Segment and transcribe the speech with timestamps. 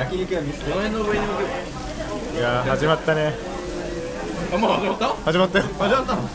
[0.00, 3.34] 焼肉屋見つけこの上に置けばいやー始まったね。
[4.52, 5.64] あもう始まった始まったよ。
[5.78, 6.22] 始まったの？
[6.22, 6.28] うん。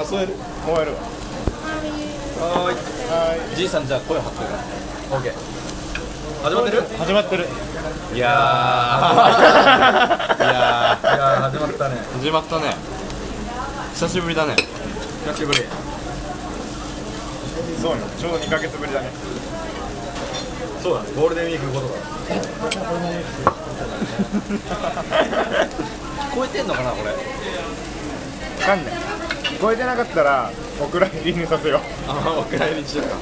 [0.00, 0.34] あそうやる？
[0.66, 0.98] もうやるわ。
[1.00, 2.76] はーい。
[2.76, 4.40] はじいさんじゃあ声張って。
[4.40, 4.46] る
[5.12, 5.32] オッケー
[6.44, 6.78] 始まってる？
[6.78, 7.46] い始まってる。
[8.14, 10.36] いやー。
[10.36, 11.94] い やいやー始まったね。
[11.96, 12.76] ー始まったね。
[13.94, 14.56] 久しぶりだね。
[15.26, 15.64] 久しぶり。
[17.80, 19.08] そうねちょうど2ヶ月ぶりだね
[20.82, 21.08] そうだね。
[21.16, 21.94] ゴールデンウィーク後とか
[26.30, 27.10] 聞こえてんのかなこれ？
[27.10, 27.16] わ
[28.66, 28.94] かんない。
[29.42, 31.80] 聞こえてなかったらお蔵入りにさせよう。
[32.08, 33.16] あお蔵入りにしようか。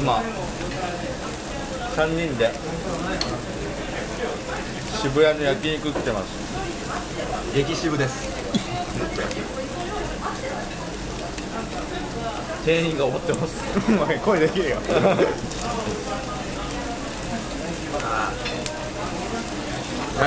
[0.00, 0.22] 今
[1.94, 2.52] 3人で
[5.00, 6.42] 渋谷の焼肉食ってます。
[7.54, 8.32] 激渋です
[12.64, 13.54] 店員が終わってます。
[14.08, 14.76] おい声できるよ。
[14.76, 14.82] な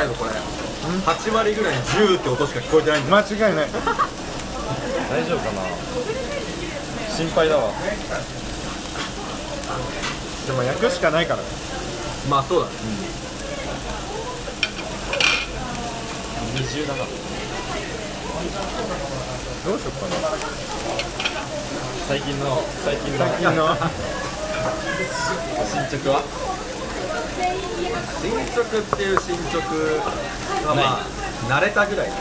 [0.03, 3.17] いぞこれ？8割ぐらいに10って音しか聞こえてないんだ。
[3.17, 3.67] 間違いない。
[5.09, 5.61] 大丈夫かな？
[7.15, 7.71] 心配だわ。
[10.45, 11.41] でも焼くしかないから。
[11.41, 11.47] ね
[12.29, 12.67] まあそうだ。
[12.67, 12.73] ね
[16.55, 17.05] 二重だな
[19.65, 20.13] どうしよっかな。
[22.07, 23.25] 最近の最近の。
[23.25, 23.73] 最近の？
[25.65, 26.21] 進捗は？
[28.21, 29.57] 進捗っていう進捗
[30.69, 31.09] はまあ
[31.49, 32.13] 慣れたぐらい。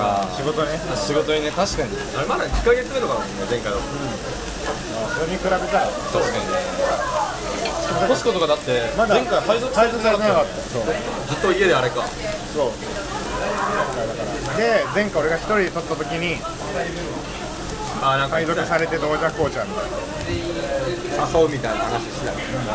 [0.00, 0.80] あ仕事ね。
[0.96, 1.92] 仕事にね確かに。
[2.16, 5.60] あれまだ2ヶ月目とかだもんね前回だとそれに比べたら。
[5.60, 8.08] 確かに。
[8.08, 10.56] コスコとかだって前回配属され配てなかった。
[10.72, 10.84] そう。
[11.28, 12.08] ずっと家であれか。
[12.56, 12.72] そう
[14.56, 16.36] で前回俺が一人で撮った時に
[18.02, 18.36] あなんか。
[18.36, 21.28] 配属されてどうじゃこうじゃみたいな。
[21.38, 22.32] 誘うみたいな話してた。
[22.32, 22.74] けどた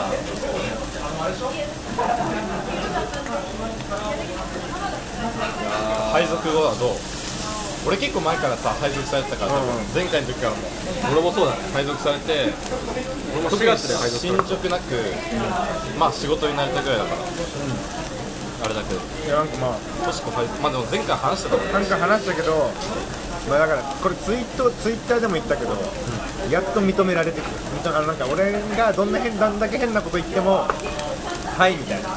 [6.14, 6.96] 配属後はどう？
[7.88, 9.94] 俺結構前からさ配属されてたから、多分うん。
[9.94, 10.58] 前回の時からも
[11.14, 11.62] 俺もそうだね。
[11.74, 12.50] 配属されて
[13.34, 14.96] 俺も4特に月で配属さ進捗なく、
[16.00, 17.18] まあ仕事になれたぐらいだから、
[18.66, 19.00] あれだけど。
[19.00, 19.80] いやなんかまあ。
[20.06, 22.72] コスコ配属まあでも前回話したからなんか話したけど、
[23.50, 25.78] まあ、だからこれツイートツイッターでも言ったけど、
[26.50, 27.52] やっと認められてくる
[27.84, 32.10] 認めあのなんか俺がどんな変どんだけ変なこと言ってもはいみたいな。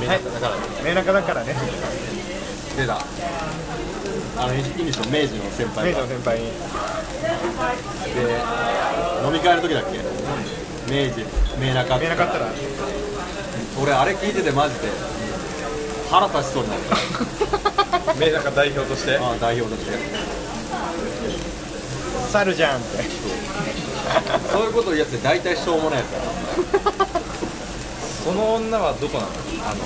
[0.00, 0.56] みんなだから。
[0.84, 1.54] 明中だからね。
[2.76, 2.98] 出た。
[4.38, 6.00] あのイングリッシュの明治の先輩が。
[6.02, 6.40] 明治の先輩。
[6.40, 6.46] に
[8.12, 8.20] で
[9.24, 9.98] 飲み会の時だっけ？
[10.92, 11.24] 明治
[11.58, 12.46] 明中明中ったら。
[13.80, 14.88] 俺あれ聞いててマジで
[16.10, 16.96] 腹立ちそうになった
[18.14, 19.18] 明中代表として。
[19.18, 19.92] ああ代表として。
[22.30, 23.02] 猿じゃんって。
[24.52, 26.18] そういうこと言うやつって大体しょうもないやつだ。
[28.24, 29.30] その女はどこなの？
[29.68, 29.80] あの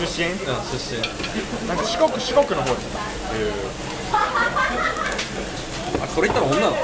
[0.00, 0.26] 出身？
[0.30, 0.44] うん出
[0.78, 1.02] 身。
[1.68, 2.86] なんか四国四国の方です
[6.02, 6.76] あそれ言ったら女なの？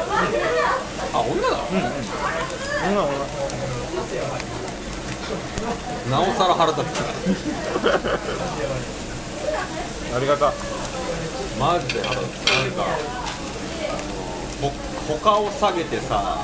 [1.12, 1.58] あ女なの？
[1.70, 1.82] うんうん
[6.10, 6.86] なおさら腹立つ。
[10.14, 10.52] ありがた
[11.58, 12.50] マジで腹立つ。
[12.50, 12.84] なんか
[14.60, 14.72] ほ
[15.08, 16.38] 他を下げてさ、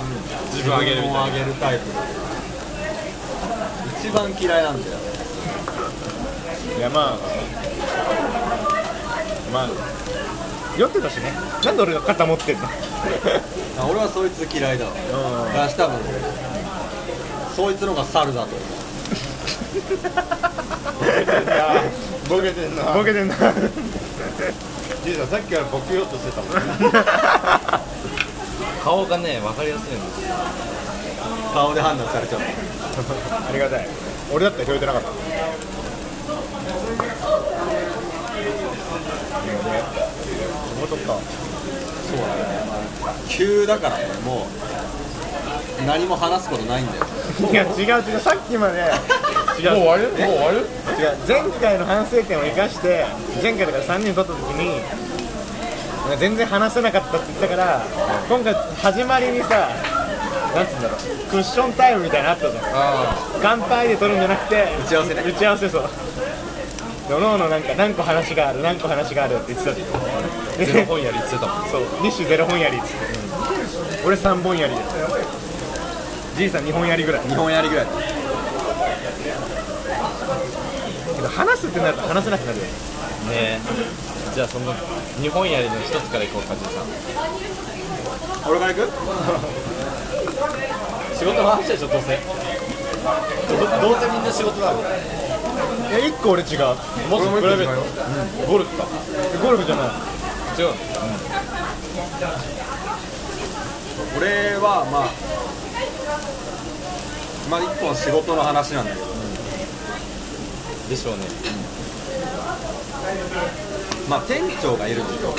[0.53, 1.03] 自分を上げる
[1.61, 1.85] タイプ
[4.03, 4.97] 一番嫌いなんだよ。
[6.79, 6.81] い。
[6.81, 7.19] やまあ
[9.53, 9.69] まあ
[10.77, 11.33] 酔ってたしね。
[11.65, 12.67] なんで俺が肩持ってんの？
[13.81, 14.93] あ俺はそいつ嫌いだわ。
[14.93, 15.55] うん。
[15.55, 15.99] だし多分
[17.61, 18.57] そいつのが猿だと。
[18.57, 18.61] 思う
[22.31, 22.85] ボケてんな。
[22.95, 23.35] ボケてんな。
[25.05, 26.53] じいさんさっきからボケようとしてたもん
[28.83, 29.95] 顔がね分かりやすいんです
[30.27, 30.35] よ
[31.53, 32.45] 顔で判断されちゃうあ
[33.53, 33.87] りがたい。
[34.33, 35.09] 俺だったら拾えてなかった。
[40.71, 41.19] 仕事か
[43.29, 44.49] 急だからねもう
[45.87, 47.05] 何も話すことないんだよ。
[47.51, 48.21] いや違う違う。
[48.21, 48.81] さっきまで。
[49.59, 50.09] 違うもう終わる？
[50.09, 50.59] もう終わる？
[50.59, 50.65] 違う。
[51.27, 53.07] 前回の反省点を生かして
[53.43, 54.81] 前回だから3人撮った時に
[56.03, 57.83] なんか全然話せなかったって言ったから
[58.29, 59.69] 今回始まりにさ
[60.55, 60.99] なんつうんだろう。
[61.31, 62.65] クッションタイムみたいなのあったじゃん。
[62.65, 65.23] あ乾杯で撮るんじゃなくて打ち合わせね。
[65.23, 65.89] 打ち合わせそう。
[67.13, 69.93] おのおのなんか何個話がある何個話があるって言ってたじゃんあ
[70.65, 71.69] ゼロ本やりっつってたもん。
[71.69, 71.83] そう。
[71.83, 72.97] 2種ゼロ本やりっつって、
[74.07, 74.81] 俺3本やりで
[76.41, 77.29] じいさん2本やりぐらい。
[77.29, 77.87] 日本やりぐらい。
[77.87, 77.93] け
[81.21, 82.65] ど話すってなると話せなくなるよ。
[82.65, 82.71] ね
[83.31, 83.61] え。
[84.35, 84.73] じゃあその
[85.21, 86.85] 日本やりの一つからいこうかじいさん。
[88.51, 88.93] 俺から行く？
[91.21, 92.17] 仕事の話でしょどうせ。
[92.17, 94.83] どどうせみんな仕事だろい
[95.93, 96.59] や一個俺違う。
[97.11, 97.83] もっとプライベート？
[98.51, 98.87] ゴルフか。
[99.45, 99.87] ゴルフじゃない。
[100.59, 100.69] 違う
[104.19, 105.11] 俺はまあ
[107.51, 109.07] まあ一本仕事の話なんだけど。
[110.89, 111.25] でしょうね。
[114.09, 115.35] まあ店長がいるんだけどう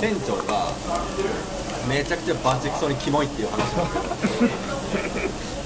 [0.00, 0.72] 店長が
[1.88, 3.60] めちゃくちゃバチクソにキモいっていう話。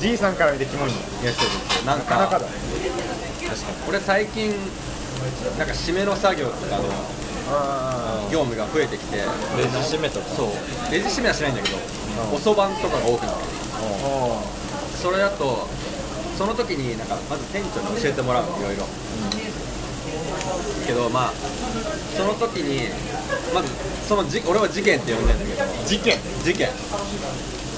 [0.00, 1.50] じいさんから見てキモいんだいやそうで
[1.80, 2.46] すなんかなかなかだ
[3.88, 4.54] 俺最近
[5.58, 6.84] なんか締めの作業とかの
[7.50, 9.16] あ業務が増えてきて。
[9.16, 9.22] レ
[9.64, 10.26] ジ締めとか。
[10.36, 10.48] そう。
[10.92, 11.76] レジ締めはしないんだけど
[12.34, 13.48] おそばんとかが多くなってる
[13.82, 14.40] あ
[15.06, 15.68] それだと
[16.36, 18.82] その時になんかまず店長に教えてもらうのいろいろ、
[20.84, 21.32] けどまあ
[22.18, 22.90] その時に
[23.54, 23.70] まず
[24.08, 25.62] そのじ俺は事件って呼んでんだけど。
[25.86, 26.18] 事件？
[26.42, 26.70] 事件。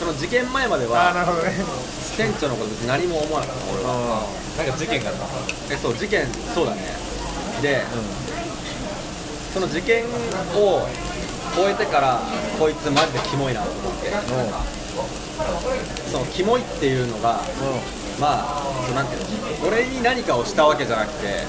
[0.00, 1.52] その事件前までああはなるほどね。
[2.16, 4.24] 店長のこと別に何も思わなかった俺は。
[4.24, 5.16] あなんか事件があっ
[5.68, 5.74] た？
[5.74, 6.24] えそう事件
[6.54, 6.80] そうだね。
[7.60, 7.84] で、
[9.52, 10.04] その事件
[10.56, 10.88] を
[11.54, 12.20] 終えてから
[12.58, 14.08] こいつマジでキモいなと思って
[16.10, 17.40] そのキモいっていうのが
[18.20, 19.22] まあそうなんていう
[19.62, 21.44] の俺に何かをしたわけじゃなくて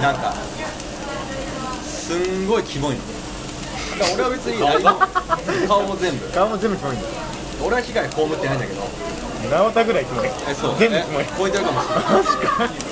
[0.00, 0.34] なんか
[1.84, 3.00] すんごいキモいの。
[3.98, 4.98] だから俺は別に何も
[5.68, 6.26] 顔も全部。
[6.28, 7.06] 顔も全部キモいんだ。
[7.62, 8.82] 俺は被害被ってないんだけど。
[9.50, 10.28] 直太ぐらいキモい。
[10.48, 10.74] えそう。
[10.78, 11.22] 全部キモい。
[11.22, 12.04] え超えてるかもしれない。
[12.24, 12.90] 確かに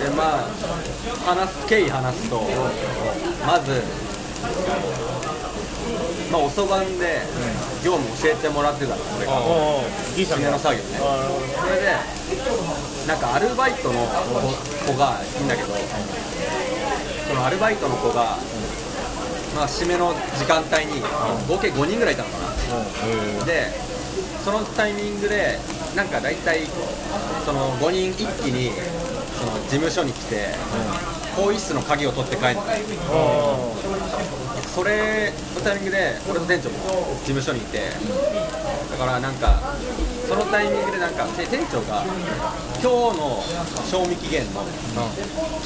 [0.00, 2.40] でまあ話す経緯話すと
[3.46, 3.82] まず
[6.30, 7.20] まあおそばんで
[7.84, 9.32] 業務教えてもらってたの俺が。
[10.36, 10.98] 締めの作業ね。
[11.60, 11.92] それで
[13.06, 14.06] なんかアルバイトの
[14.86, 15.68] 子がいいんだけど
[17.28, 18.38] そのアルバイトの子が
[19.56, 21.00] まあ締めの時間帯に
[21.48, 23.44] 合計5人ぐらいいたのかな。
[23.44, 23.72] で
[24.44, 25.58] そのタイミングで
[25.94, 26.60] なんか大体
[27.44, 28.72] その5人一気に
[29.38, 30.54] その事務所に来て
[31.36, 32.58] 更衣室の鍵を取って帰って
[33.10, 33.74] お
[34.80, 36.78] それのタイミングで俺と店長も
[37.20, 37.90] 事務所にいて
[38.90, 39.76] だからなんか
[40.26, 42.00] そのタイミングでなんかて店長が
[42.80, 43.44] 今日の
[43.84, 44.64] 賞味期限の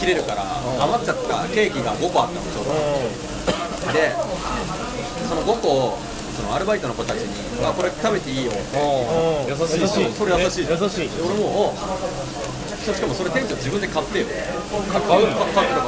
[0.00, 0.42] 切れるから
[0.82, 2.72] 余っちゃったケーキが5個あったのちょうど。
[3.94, 4.10] で
[5.28, 5.98] その5個を
[6.36, 7.30] そのアルバイトの子たちに
[7.64, 8.60] 「あこれ食べていいよ」って
[9.48, 10.12] 優しいし。
[10.18, 10.66] それ優しい。
[10.68, 11.08] 優しい。
[11.08, 14.26] で俺もおしかもそれ店長自分で買ってよ。
[14.92, 15.04] 買う。
[15.04, 15.80] 買う買ってた買ってた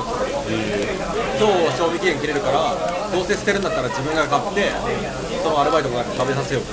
[1.37, 2.75] 今日賞味期限切れるから
[3.13, 4.71] どうせ捨てるんだったら自分が買って
[5.43, 6.65] そのアルバイトの子に食べさせよう。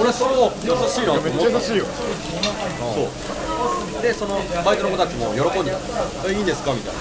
[0.00, 1.14] 俺はそう優しいな。
[1.14, 1.86] っ思ったちゃ優しいよ。
[2.94, 4.02] そう。
[4.02, 5.78] でそのバイトの子たちも喜んでた
[6.26, 6.72] えいいんですか？
[6.72, 7.00] みたいな。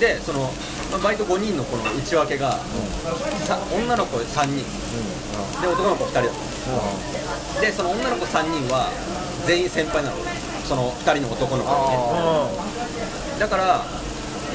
[0.00, 0.50] でその
[0.92, 2.60] まあバイト5人のこの内訳が、
[3.44, 4.62] さ女の子3人、
[5.60, 6.30] で男の子2人だっ
[7.56, 7.60] た。
[7.60, 8.90] でその女の子3人は
[9.46, 10.16] 全員先輩なの。
[10.68, 11.70] その2人の男の子。
[11.70, 11.96] がね
[13.40, 13.84] だから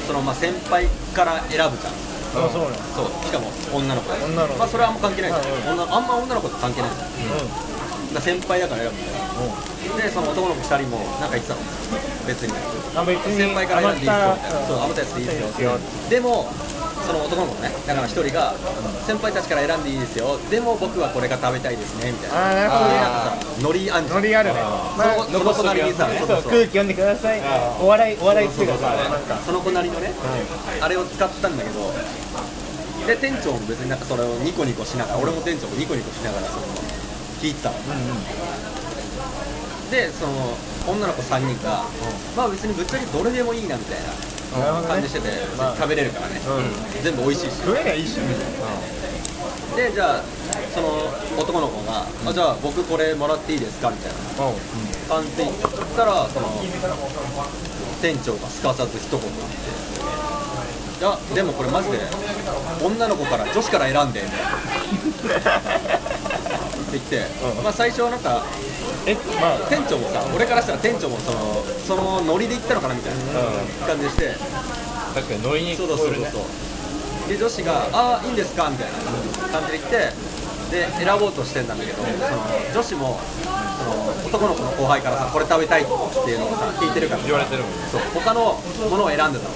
[0.06, 1.92] そのまあ先輩から選ぶじゃん。
[2.38, 3.06] ああそうそう。
[3.26, 4.54] しかも女の子で女の子。
[4.58, 5.32] まあそれはあんま関係ない。
[5.32, 5.74] じゃん、はい。
[5.74, 7.08] 女あんま女の子と関係ないじゃん。
[7.08, 7.77] だか
[8.14, 9.28] ら先輩だから選ぶみたいな。
[9.96, 11.60] でその男の子2人もなんか言ってたの。
[12.26, 12.52] 別に。
[13.36, 15.78] 先輩から選んでいいですよみたいなそう余余ったやつでいいですよよ
[16.10, 16.50] でも
[17.06, 18.52] その男の子ねだから1人が
[19.06, 20.38] 先輩たちから選んでいいですよ。
[20.50, 22.36] でも僕はこれが食べたいですねみたいな。
[22.36, 22.84] ああなるほど。
[22.88, 24.16] ねなんかさノリあんじゃん。
[24.16, 24.60] ノリあるね。
[24.60, 27.40] まあそのその隣にさそうそうそう空気読んでください。
[27.80, 28.76] お笑いお笑いっていうか。
[28.76, 28.92] さ
[29.46, 30.12] その子なりのね、
[30.80, 31.92] あれを使ったんだけど。
[33.06, 36.66] で店長も別になんかそれをニコニコしながら俺も店長もニコニコしながらその
[37.40, 37.76] 聞いてたの、
[39.90, 40.32] でその
[40.86, 41.84] 女の子3人が、
[42.36, 45.76] まあ別にぶっちゃけどれでもいいなみたいな感じしてて、まあ。
[45.76, 47.56] 食べれるからね、う全部美味しいし。
[47.62, 48.16] 食えりゃいいし
[49.76, 50.22] でじゃあ
[50.74, 50.88] その
[51.38, 54.18] 男の子が、あじゃあ僕これもらっていいですかみたいな。
[55.08, 55.56] 感じで言っ
[55.96, 56.46] たらその
[58.02, 59.38] 店長がすかさず一言言って
[61.00, 61.98] いやでもこれマジで
[62.84, 65.98] 女の子から女子から選んでみたいな
[66.88, 67.28] って言って、
[67.58, 67.62] うん。
[67.62, 68.44] まあ最初はなんか
[69.06, 69.58] えまあ。
[69.68, 74.34] 店長もさ俺からしたら店長もそのそのノリで言ったのかなみたいな感じでして、
[75.14, 77.28] 確かにノリにそうそうそうそう。
[77.28, 80.12] で女子が「ああいいんですか」みたいな感じで言って
[80.72, 82.08] で選ぼうとしてんだけどその
[82.72, 83.92] 女子もその
[84.26, 85.90] 男の子の後輩からさこれ食べたいって
[86.30, 87.22] いうのをさ聞いてるから。
[87.24, 88.00] 言われてるもんそう。
[88.14, 89.50] 他のものを選んでたの。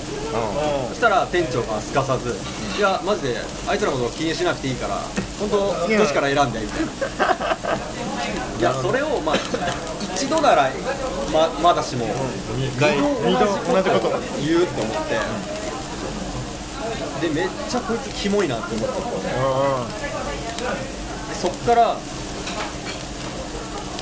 [0.89, 2.39] そしたら店長がすかさず
[2.77, 3.37] 「いやマジで
[3.69, 4.97] あいつらのこと気にしなくていいから
[5.39, 6.81] 本当女子から選んで」みたい。
[6.81, 6.87] な
[8.59, 9.37] いやそれをまあ
[10.15, 10.71] 一度なら
[11.33, 13.41] ままだしも2回二度
[13.73, 14.13] 同じこと
[14.45, 15.19] 言うって思って。
[17.23, 18.95] でめっちゃこいつキモいなって思って。
[19.29, 19.35] で
[21.41, 21.97] そっから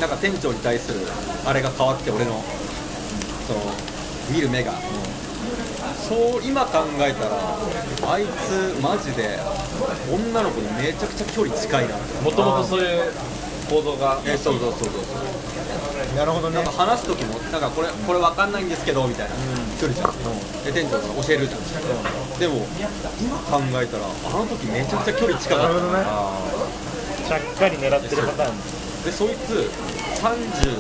[0.01, 1.01] なんか店長に対する
[1.45, 2.43] あれが変わって俺の
[3.47, 3.61] その
[4.31, 4.73] 見る目が、
[6.09, 9.39] そう今考えたらあいつマジで
[10.11, 11.95] 女の子にめちゃくちゃ距離近いな。
[12.25, 13.13] もともとそういう
[13.69, 14.21] 行動が。
[14.27, 16.57] えそうそうそうそうなるほどね。
[16.57, 19.35] なんか話す時もなんかこれこれわかんないんですけどみたいな。
[19.81, 20.13] 距離じゃん、
[20.65, 21.61] で店長が教えるじゃん、
[22.39, 22.67] でも
[23.19, 25.69] 今考えたらあの時めちゃくちゃ距離近かった。
[25.69, 26.05] なるほどね。
[27.27, 28.53] ちゃっかり狙ってるパターン。
[29.05, 29.71] でそいつ
[30.21, 30.77] 30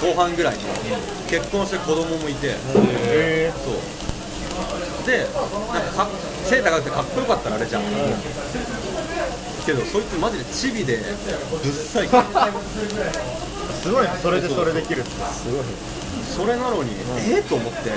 [0.00, 0.64] 後半ぐらいに
[1.28, 3.74] 結婚して子供もいて、へえそう
[5.06, 5.26] で
[5.72, 6.08] なんかか
[6.44, 7.82] 背高くてかっこよかったらあれじゃん、
[9.64, 12.08] けどそいつマジでチビでぶっさい。
[13.82, 15.10] すごいねそれでそれできるって。
[15.10, 15.64] すごい。
[16.36, 16.90] それなのに、
[17.30, 17.90] えっと思って。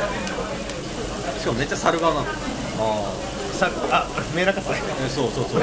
[1.40, 2.26] しかもめっちゃ猿顔なの。
[3.58, 5.62] さあメラカスえそうそうそう。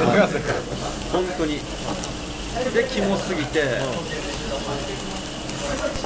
[1.11, 1.59] 本当に。
[2.73, 3.63] でキモすぎて、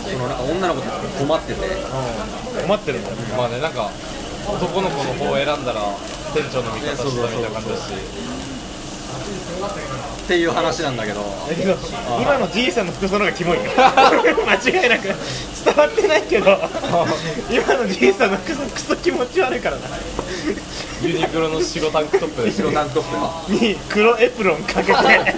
[0.04, 1.60] そのなんか女の子たちが困ってて。
[2.68, 3.90] 困ってるんだまあねなんか
[4.48, 5.82] 男の子の方を選んだら
[6.34, 7.82] 店長の味方したみたいな感じだし
[10.24, 11.22] っていう話なんだけど。
[11.22, 11.76] だけど
[12.22, 13.64] 今のじいさんの服装の方がキモいよ。
[14.48, 15.04] 間違いなく。
[15.04, 16.58] 伝わってないけど。
[17.52, 19.82] 今のじいさんの服装クソ気持ち悪いからな。
[21.02, 22.44] ユニクロの白タンクトップ。
[22.44, 23.54] です白タンクトップ。
[23.54, 25.36] に黒エプロンかけて。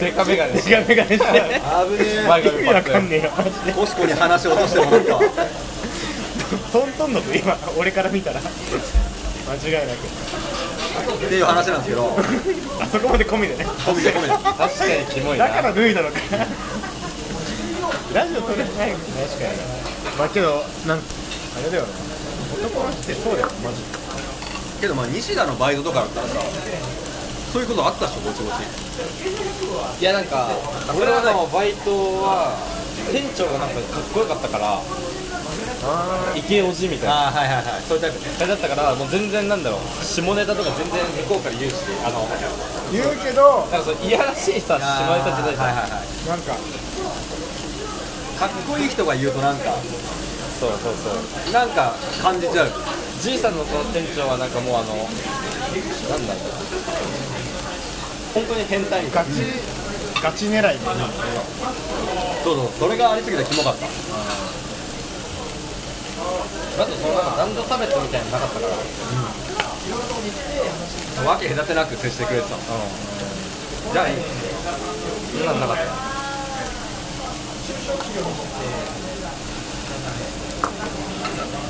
[0.00, 1.26] デカメガネデカメガネして。
[1.26, 3.32] 危ね前意味わかんねねえよ。
[3.36, 3.70] マジで。
[3.70, 5.20] えコシコに話を落としてもらったわ
[6.72, 10.04] トントンの子今俺から見たら間違いなく。
[10.04, 12.16] っていう話なんですけど。
[12.80, 13.64] あそこまで込みでね。
[13.64, 14.28] 込みで込みで。
[14.28, 15.48] 確かにキモいな。
[15.48, 16.16] だから脱いだのか。
[18.14, 18.94] ラジオ撮れない確かに。
[20.18, 21.00] まあけどなんあ
[21.64, 21.88] れだよな
[22.54, 23.86] 男の人ってそうだよマジで。
[24.80, 26.34] けどまあ西田のバイトとかだったらさ
[27.52, 28.54] そういうことあったでしょぼちぼち。
[30.00, 30.48] いやなんか
[30.96, 31.90] 俺らのバイト
[32.22, 32.56] は
[33.10, 34.80] 店長がなんかかっこよかったから
[35.86, 37.28] あイケオジみたいな。
[37.28, 37.82] ああはいはいはい。
[37.88, 38.46] そういうタイプね。
[38.46, 39.80] だったからもう全然なんだろう。
[40.04, 42.26] 下ネタとか全然向こうから言うしあの
[42.92, 46.08] 言うけどなんかそういやらしいさ下ネタじゃないじゃん、はいはいはい。
[46.28, 46.56] なんか。
[48.34, 49.74] かっこいい人が言うとなんか。
[50.60, 51.10] そうそうそ
[51.50, 51.52] う。
[51.52, 52.72] なんか感じちゃう。
[53.20, 56.52] じいさんのその店長はなんかもうあのなんだろう。
[58.34, 59.30] 本当に変態みたいガチ
[60.20, 60.84] ガチ狙いで
[62.42, 62.68] そうそう。
[62.80, 63.86] それがありすぎてキモかった
[66.78, 68.72] あとその男女差別みたいなのなかったから。
[71.30, 72.56] わけ隔てなく接してくれてた。
[72.56, 72.62] の
[73.92, 74.16] じゃあいい。
[75.38, 75.82] そんなんなかった。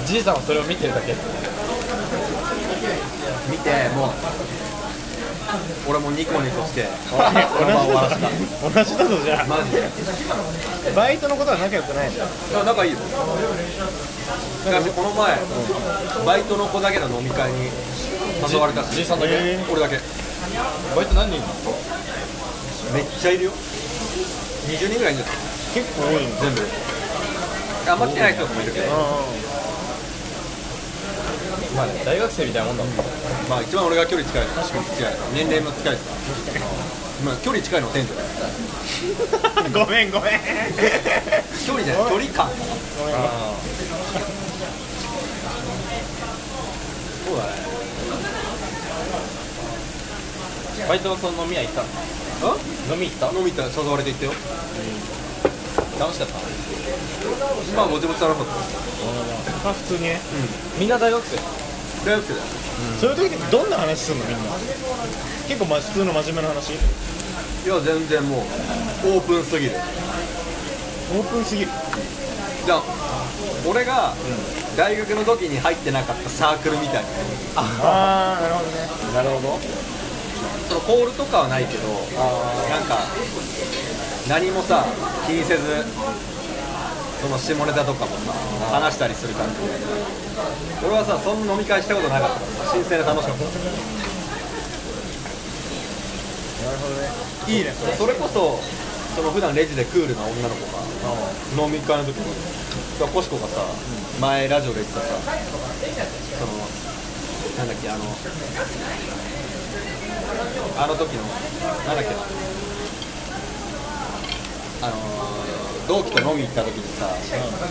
[0.06, 1.14] じいさんはそれを見てるだけ。
[3.50, 4.10] 見てもう
[5.88, 6.86] 俺もニコニコして。
[7.10, 7.18] 同
[8.84, 9.88] じだぞじゃマジであ。
[10.94, 12.98] バイトのことは仲良くないじゃんいや仲いいよ。
[14.64, 15.38] 昔この前
[16.24, 17.70] バイトの子だけの飲み会に
[18.50, 18.94] 誘われたし。
[18.96, 19.34] じいさんだけ？
[19.34, 19.98] へ俺だけ。
[20.96, 21.36] バイト何人？
[21.36, 21.52] いるの
[22.94, 23.52] めっちゃいるよ。
[23.52, 25.36] 20人ぐらいいるんじゃない
[25.74, 26.60] 結構多い全部。
[27.84, 28.86] であんま来てない人もいるけど
[31.76, 32.94] まあね大学生みたいなもんだもん。
[33.48, 35.14] まあ一番俺が距離近いの確かに近い。
[35.34, 36.66] 年齢も近いですから
[37.24, 38.22] まあ距離近いのは店長だ。
[38.22, 38.28] よ
[39.84, 40.40] ごめんごめん。
[41.66, 42.10] 距離じゃない。
[42.10, 42.54] 距離感ご
[43.06, 43.14] めん。
[47.26, 47.50] そうだね
[50.88, 51.88] バイトのその飲み屋行ったの？
[52.52, 52.56] あ
[52.92, 53.26] 飲み行った？
[53.30, 53.62] 飲み行った。
[53.62, 54.32] ら誘われて行ったよ。
[55.98, 56.34] 楽しかった？
[57.76, 58.52] まあぼちぼち楽しかった。
[59.64, 60.20] まあ普通にね。
[60.78, 61.63] みんな大学生？
[62.04, 62.46] 大学生だよ
[63.00, 64.42] そういう時ってどんな話するのみんな？
[65.48, 66.72] 結構まあ普通の真面目な話？
[66.74, 66.76] い
[67.68, 68.44] や全然も
[69.04, 69.72] うオープンすぎる。
[71.16, 71.70] オープンすぎる。
[72.66, 72.82] じゃあ
[73.66, 74.14] 俺が
[74.76, 77.08] 大学の時に入ってなかったサークルみたいな。
[77.56, 78.88] ああなるほどね。
[79.14, 79.58] なるほど。
[80.68, 82.98] そのコールとかはないけどなんか
[84.28, 84.84] 何もさ
[85.26, 85.84] 気にせず
[87.24, 88.36] その下ネタとかもさ
[88.68, 89.62] 話したりする感じで
[90.84, 93.44] 俺はさそんな飲み会したことなかったからさ新鮮で楽しかった。
[93.48, 93.48] な
[96.68, 97.08] るほどね。
[97.48, 97.72] いいね。
[97.72, 98.60] それそれこそ
[99.16, 100.84] その普段レジでクールな女の子が
[101.64, 102.28] 飲み会の時に
[103.08, 103.64] コシコがさ
[104.20, 105.16] 前ラジオで言ってたさ
[106.36, 106.52] その
[107.56, 108.04] なんだっけあの
[110.76, 111.22] あの時の
[111.88, 112.20] なんだっけな
[114.84, 114.96] あの
[115.88, 117.08] 同期と飲み行った時にさ、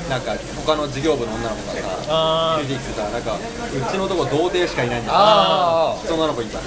[0.10, 6.66] なんか他の事業部の女の子がさあついてきてさなんかうちのとこ童貞しかいないんだあその女の子いたク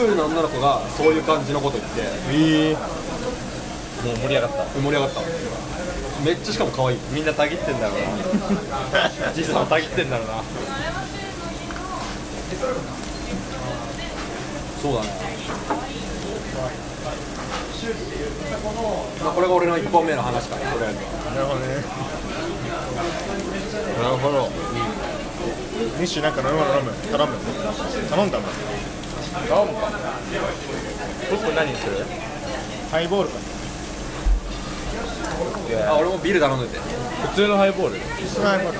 [0.00, 2.00] ールな女の子がそういう感じのこと言って
[2.32, 4.64] ええもう盛り上がった。
[4.80, 5.20] 盛り上がった
[6.24, 6.98] めっちゃしかも可愛い。
[7.12, 8.00] みんなたぎってんだろう
[9.24, 9.32] な。
[9.32, 10.34] じいさんもたぎってんだろうな。
[14.82, 15.08] そうだね
[17.84, 21.00] まあこれが俺の1本目の話かなとりあえず
[21.34, 21.66] なるほどね
[24.00, 24.48] なるほど
[25.98, 27.36] ミッシュなんか飲み物飲む頼む
[28.08, 28.50] 頼んだもん
[29.48, 29.90] 頼むか
[31.30, 32.06] 僕何にする
[32.90, 33.36] ハイボールか
[35.92, 38.78] あ俺もビール頼んでて普通のハイボールハイボール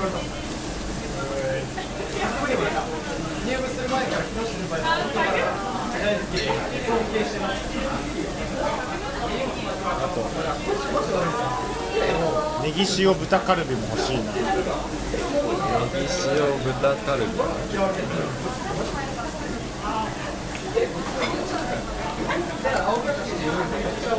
[10.05, 10.21] あと
[12.63, 14.33] ネギ塩豚カルビも欲しいな。
[14.33, 14.45] ネギ
[16.29, 17.29] 塩豚カルビ。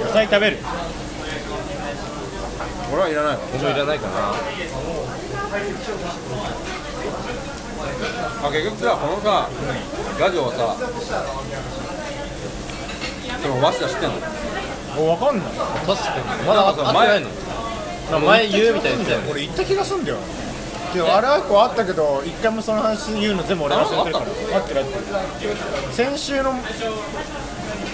[0.06, 0.58] 野菜食べる。
[2.92, 3.36] 俺はいらない。
[3.36, 4.34] わ僕もいらないかな。
[8.44, 9.50] あ結局さこのさ
[10.20, 10.76] ラジオはさ
[13.42, 14.16] その早稲田知ってんの？
[14.16, 14.20] お
[14.96, 15.48] 分かんない。
[15.86, 16.48] 確かに。
[16.48, 18.20] まだ会ってないの？
[18.20, 19.32] 前言うみたいに言ってたよね。
[19.32, 20.18] 俺行った気がすんだよ。
[20.94, 24.26] けどあれは一個あったけど一回もその話言うの全部俺忘れてるから。
[24.26, 25.56] ああってるあってる
[25.92, 26.54] 先週の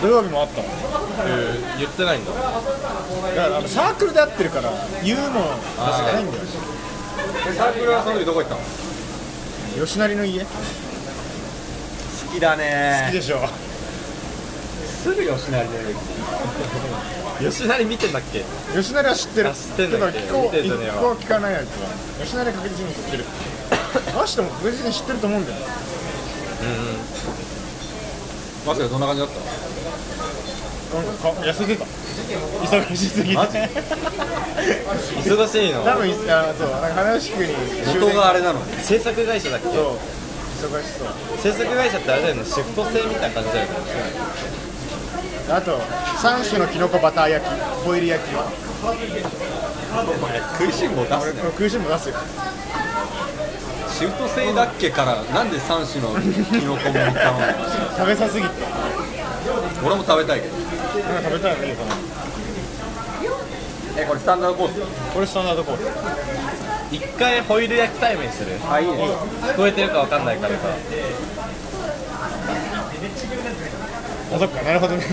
[0.02, 0.68] 土曜日もあったの。
[0.68, 2.32] えー言ってないんだ。
[2.34, 4.72] だからあのサークルで会ってるから
[5.04, 6.44] 言うもん確かないんだよ。
[6.44, 8.62] でサークルはその時どこ行ったの？
[9.86, 10.42] 吉成の家。
[10.42, 10.48] 好
[12.32, 13.10] 好きだね。
[13.12, 13.40] きでしょ
[15.02, 15.66] すぐ吉成で。
[17.42, 18.44] 吉成見てんだっけ？
[18.76, 19.50] 吉成は知ってる。
[19.50, 20.20] あ知ってんだっけ？
[20.20, 20.42] けど聞
[21.00, 21.90] こは聞かないやつは。
[22.24, 23.26] 吉成は確実に知ってる。
[24.16, 25.58] マシとも確実に知ってると思うんだよ。
[28.64, 29.36] 早稲田どんな感じだった？
[30.94, 31.86] のなんかか痩せてた。
[31.86, 33.38] 忙しすぎて。
[33.38, 33.58] 忙
[35.48, 35.84] しいの？
[35.84, 37.56] 多分いあそうなんか花吉区に
[37.88, 38.60] 元があれなの？
[38.60, 39.68] に制作会社だっけ？
[39.70, 39.98] そう
[40.70, 41.08] 忙しそう。
[41.42, 42.46] 制作会社ってあれだよね。
[42.46, 43.74] シフト制みたいな感じだよね
[45.50, 47.50] あと3種のきのこバター焼き
[47.86, 48.38] ホイル焼きお
[50.22, 51.42] 前食いしん坊出すね。
[51.44, 52.16] 食いしん坊出すよ。
[53.90, 57.14] シフト制だっけからなんで3種のキノコも頼ん
[57.98, 58.52] 食べさすぎて。
[59.86, 60.56] 俺も食べたいけど。
[60.58, 61.96] なんか食べたいのいいかな
[63.98, 64.80] えこれスタンダードコース？
[65.14, 65.82] これスタンダードコース。
[66.96, 68.58] 一回ホイル焼きタイムにする。
[68.70, 69.10] あいいね。
[69.44, 70.70] 聞こえてるかわかんないからさ
[74.34, 75.04] あそっかなるほどね。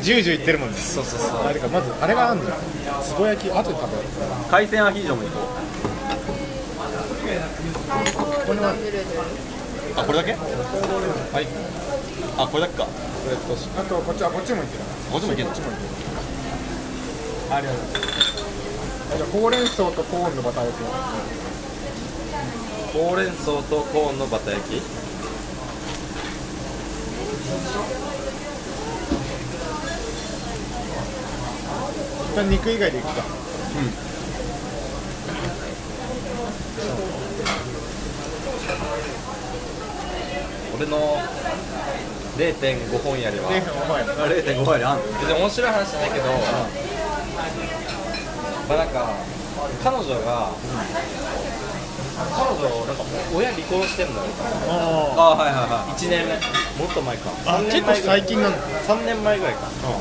[0.00, 0.76] ジュージューいってるもんね。
[0.78, 1.40] そうそうそう。
[1.46, 2.52] あれかまずあれがあんじゃん
[3.02, 4.08] つぼ焼き後で食べる
[4.50, 5.32] 海鮮アヒージョも行こ
[8.46, 8.76] これはう
[9.96, 10.32] あこれだけ？
[10.32, 10.38] は
[11.40, 11.46] い。
[12.36, 12.84] あこれだけか。
[12.84, 12.88] あ
[13.84, 14.84] とこっちあこっちもいってる。
[15.12, 15.52] こっちもいけんの？
[15.52, 15.88] こっちもいってる。
[17.54, 18.14] ありがとうございます。
[19.12, 20.80] あじゃあほうれん草とコーンのバター焼き。
[22.92, 24.82] ほうれん草とコーンのバター焼き
[32.34, 33.22] 旦肉以外でいくか。
[40.76, 41.18] 俺の
[42.36, 43.48] 0.5本やりは。
[43.48, 45.04] でお前あ0.5倍であんの？
[45.20, 46.24] 別に面白い話じゃないけど、
[48.68, 49.14] まあなんか
[49.84, 50.50] 彼女が、
[52.34, 54.22] 彼女なんか親離婚してんのよ。
[54.68, 54.72] あ
[55.14, 56.26] あはいはいは1年
[56.76, 57.30] もっと前か。
[57.46, 59.66] あ3結構最近なんだ3年前ぐらいか。
[59.86, 60.00] も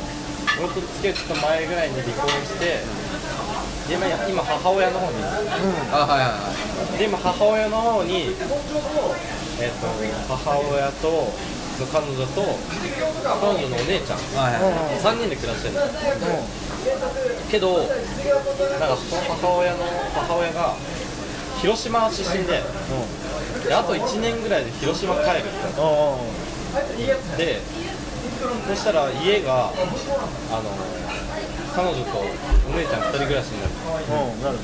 [0.62, 2.86] っと付き合いちょっと前ぐらいに離婚して
[3.89, 5.20] で今今母親の方に。
[5.20, 5.24] い
[5.92, 6.98] あはいはいはい。
[6.98, 8.36] で今母親の方に
[9.60, 9.88] えっ、と
[10.30, 11.34] 母親と
[11.92, 12.42] 彼女と
[13.42, 14.20] 彼女のお姉ちゃん。
[14.38, 15.82] はいはい3人で暮らしてるの。
[17.50, 19.86] けどなんかその母親の
[20.16, 20.76] 母親が
[21.62, 22.62] 広島出身で
[23.68, 25.50] であと1年ぐらいで広島帰るって。
[25.76, 27.62] あで
[28.67, 30.69] そしたら家があの
[31.75, 33.71] 彼女とお姉ちゃん2人暮らしになる。
[34.12, 34.58] あうんなる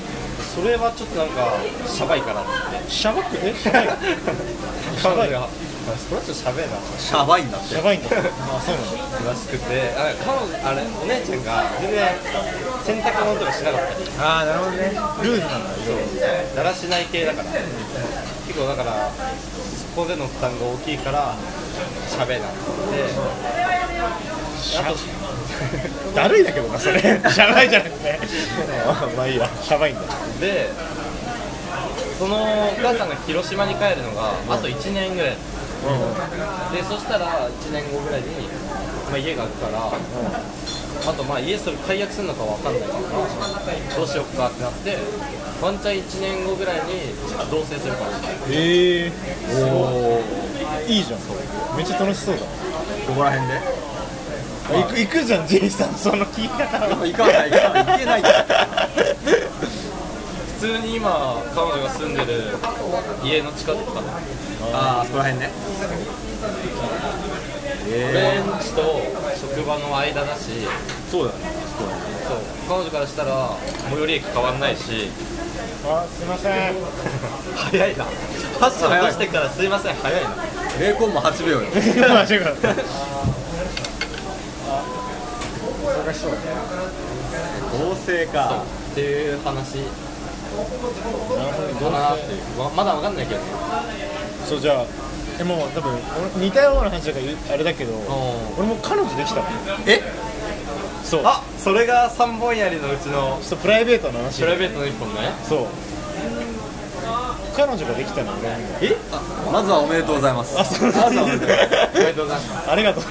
[0.55, 2.89] それはちょっとなんかシャバいからって。
[2.91, 3.87] シャバくえシャバい
[5.01, 5.47] 彼女が。
[5.89, 6.77] それはちょっとシャベえな。
[6.99, 7.67] シャバいんだって。
[7.69, 9.93] シャバいんだ あそうなんだらしくて。
[9.95, 12.07] あ彼女あれお姉ちゃんが全然
[12.85, 13.93] 洗濯物とかしなかった。
[13.93, 14.91] りああなるほどね。
[15.23, 15.75] ルーズなんだ
[16.55, 17.49] だらしない系だから。
[18.47, 21.35] 結構だからそこでの負担が大きいから
[22.09, 22.49] シャベえなっ
[26.15, 26.99] だるいだけどなそれ。
[27.01, 28.19] シャバいじゃなくて。
[29.15, 30.01] まあいいやシャバいんだ
[30.39, 30.69] で
[32.17, 35.37] そのお母さんが広島に帰るのがあと1年ぐらい。
[36.73, 38.27] でそしたら1年後ぐらいに、
[39.09, 44.97] まあ、家が空くから、あとまあ家それ解約するのかわかんないからなどうしよっかってなって
[45.61, 47.15] ワンチャン1年後ぐらいに
[47.49, 48.37] 同棲するかもしれない。
[48.51, 49.11] ええ
[49.71, 50.19] お
[50.85, 50.99] い。
[50.99, 51.19] いじゃん
[51.77, 52.41] めっちゃ楽しそうだ
[53.09, 53.59] どこら辺で。
[54.69, 55.95] 行く行くじゃんジェイさん。
[55.95, 57.85] その聞き方でも行かない行かない。
[57.85, 58.21] 行けない。
[58.21, 58.27] 普
[60.59, 62.55] 通に今彼女が住んでる
[63.23, 64.13] 家の近くかな。
[64.73, 65.49] ああそこら辺ね。
[67.89, 69.01] 俺んちと
[69.41, 70.67] 職場の間だし。
[71.09, 71.39] そうだね。
[72.27, 72.37] そう。
[72.67, 73.57] 彼女からしたら
[73.89, 75.09] 最寄り駅変わんないし
[75.85, 76.75] あすいません。
[77.55, 78.03] 早いな。
[78.05, 79.95] ファッション出してからすいません。
[79.95, 80.29] 早いな。
[80.79, 81.67] 0コンマ8秒よ。
[81.67, 82.25] 忙
[86.13, 86.31] しそう
[87.89, 89.77] 合成かっていう話。
[91.79, 92.59] どうかなっていう。
[92.59, 93.45] わまだわかんないけどね。
[94.47, 94.85] そうじゃあ
[95.39, 95.93] えもう多分
[96.35, 97.95] 俺似たような話だからあれだけどう
[98.57, 99.45] 俺も彼女できたの
[99.87, 100.01] え？
[101.09, 101.21] そう。
[101.25, 103.39] あそれが3本槍のうちの。
[103.41, 104.41] ちょっとプライベートの話。
[104.41, 105.31] プライベートの1本ね。
[105.43, 105.67] そう。
[107.55, 108.49] 彼女ができたの俺
[108.87, 108.95] え？
[109.51, 110.57] まずはおめでとうございます。
[110.59, 110.91] あそう。
[110.93, 111.95] まずはおめでとうございます。
[111.95, 113.03] おめでとうございますありがとう。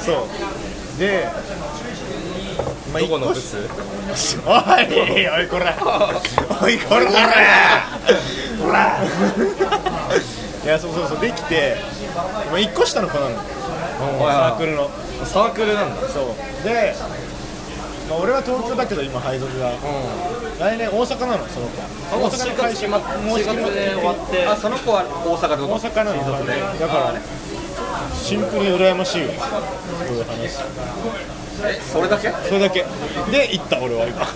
[0.00, 0.98] そう。
[0.98, 1.28] で、
[2.92, 3.56] まあどこのブ一ス
[4.44, 4.54] おい
[5.30, 5.76] おいこら。
[6.62, 7.06] おいこら。
[8.60, 8.98] こら。
[10.64, 11.20] いやそうそうそう。
[11.20, 11.76] できて
[12.50, 13.36] まあ一個下の子なの。
[13.96, 14.90] サークルの
[15.26, 16.08] サークルなんだ。
[16.08, 16.64] そう。
[16.64, 16.94] で、
[18.08, 19.72] まあ、俺は東京だけど今配属が。
[20.60, 21.82] 来年大阪なのその子。
[22.16, 22.90] もう大阪の会社4
[23.44, 24.46] 月で終わって。
[24.46, 27.20] あその子は大阪で大阪なのだから
[28.14, 29.28] シンプルに羨ましいよ。
[30.06, 30.60] そういう話。
[31.64, 32.30] えそれだけ？
[32.46, 32.84] それだけ。
[33.30, 34.26] で行った俺は今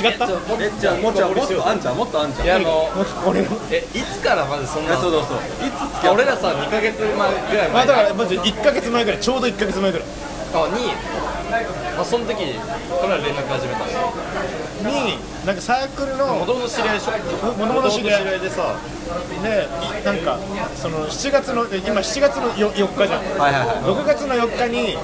[0.00, 0.26] 違った？
[0.26, 2.88] えじゃあもうじゃあもっとあんじゃんもっとあんじゃんいやあの
[3.26, 5.36] 俺のえいつからまずそんなえそうそうそう。
[5.66, 7.08] いつ付き合っ俺らさ2ヶ月前
[7.50, 10.06] ぐらい前あだからマジ1ヶ月前ぐらいちょうど1ヶ月前ぐらい。
[10.54, 10.68] あ
[11.60, 11.66] に
[11.98, 12.58] あその時に
[13.02, 13.86] 俺ら連絡始めたの。
[14.90, 17.12] になんかサークルのもともと知り合いでしょ？
[17.52, 18.76] もともと知り合いでさ
[19.42, 19.68] で
[20.02, 20.38] いなんか
[20.74, 23.24] その7月の今7月のよ4日じゃん。
[23.38, 23.76] はいはいはい。
[23.84, 24.96] 6月の4日に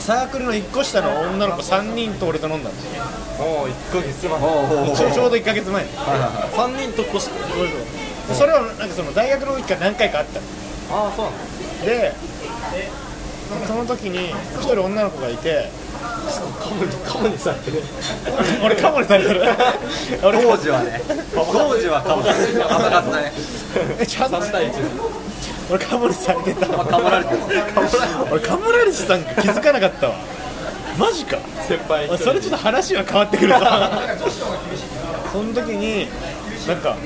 [0.00, 3.02] サークルの1個下の女の子3人と俺と飲んだんですよ
[3.38, 4.34] もう1ヶ月前。
[4.34, 5.84] おうおうおうちょうど1ヶ月前。
[5.84, 10.46] 3人とこしでそれをなんかその大学の時から何回かあったの。
[11.04, 12.12] ああそうなんだで
[13.66, 15.68] その時に一人女の子がいて
[16.60, 17.82] カモにカモにされてる。
[18.64, 19.42] 俺カモにされてる。
[20.22, 21.02] 俺当時はね。
[21.34, 23.32] 当時はかも朝活だね
[23.98, 24.36] えちゃんと。
[24.38, 24.72] 3対1
[25.70, 26.68] 俺カモにされてた。
[26.68, 27.26] まあかもられ
[28.30, 29.42] 俺カモられてたんか。
[29.42, 30.14] 気づかなかったわ。
[30.98, 31.38] マジか。
[31.66, 33.60] 先輩それちょっと話は変わってくるぞ
[35.32, 36.06] その時に
[36.68, 36.96] なんか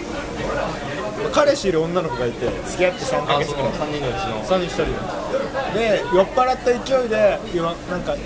[1.33, 3.71] 彼氏いる女の子がいて付き合って3ヶあその月くらい。
[3.71, 4.59] 3人のうちの。
[4.59, 5.36] 3人1人
[5.75, 8.19] で酔っ払った勢いで今なんかい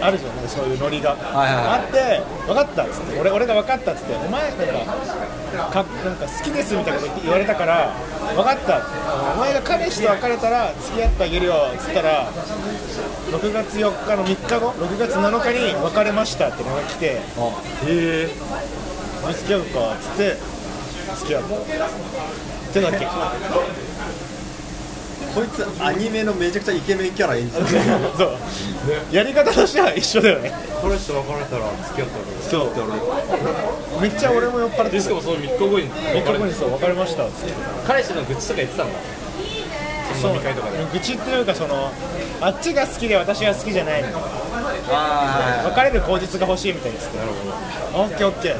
[0.00, 1.64] あるじゃんなんかそういうノリが、いはいはい。
[1.64, 4.58] あって分かったっつって俺俺が分かったっつってお前なん
[5.70, 7.92] かかなんか好きですみたいなこと言われたから
[8.34, 8.82] 分かった。
[9.34, 17.20] お前が彼氏と別れたら付き合ってあげるよっつったら6月4日の3日後6月7日に別れましたってのが来てへ
[17.86, 18.28] え。
[19.32, 20.36] 付き合うかっつって
[21.16, 21.54] 付き合った。
[21.54, 23.06] ってだけ
[25.34, 27.66] こいつアニメのめちゃくちゃイケメンキャラ演じてる。
[28.16, 28.36] そう。
[29.10, 30.52] やり方としては一緒だよね。
[30.82, 34.00] 彼氏と別れたら付き合ったわそう。
[34.00, 37.54] めっちゃ俺も酔っ払ってしかもその3日後に3日後にそう別れましたっつって。
[37.86, 38.98] 彼氏の愚痴とか言ってたんだ。
[40.20, 41.90] その飲み会とかで愚痴っていうかその
[42.42, 44.20] あっちが好きで私が好きじゃないみたいな
[44.90, 47.46] あ別れる口実が欲しいみたいですなるほ
[47.96, 48.04] ど。
[48.04, 48.56] オッケーオッケー。
[48.56, 48.58] あ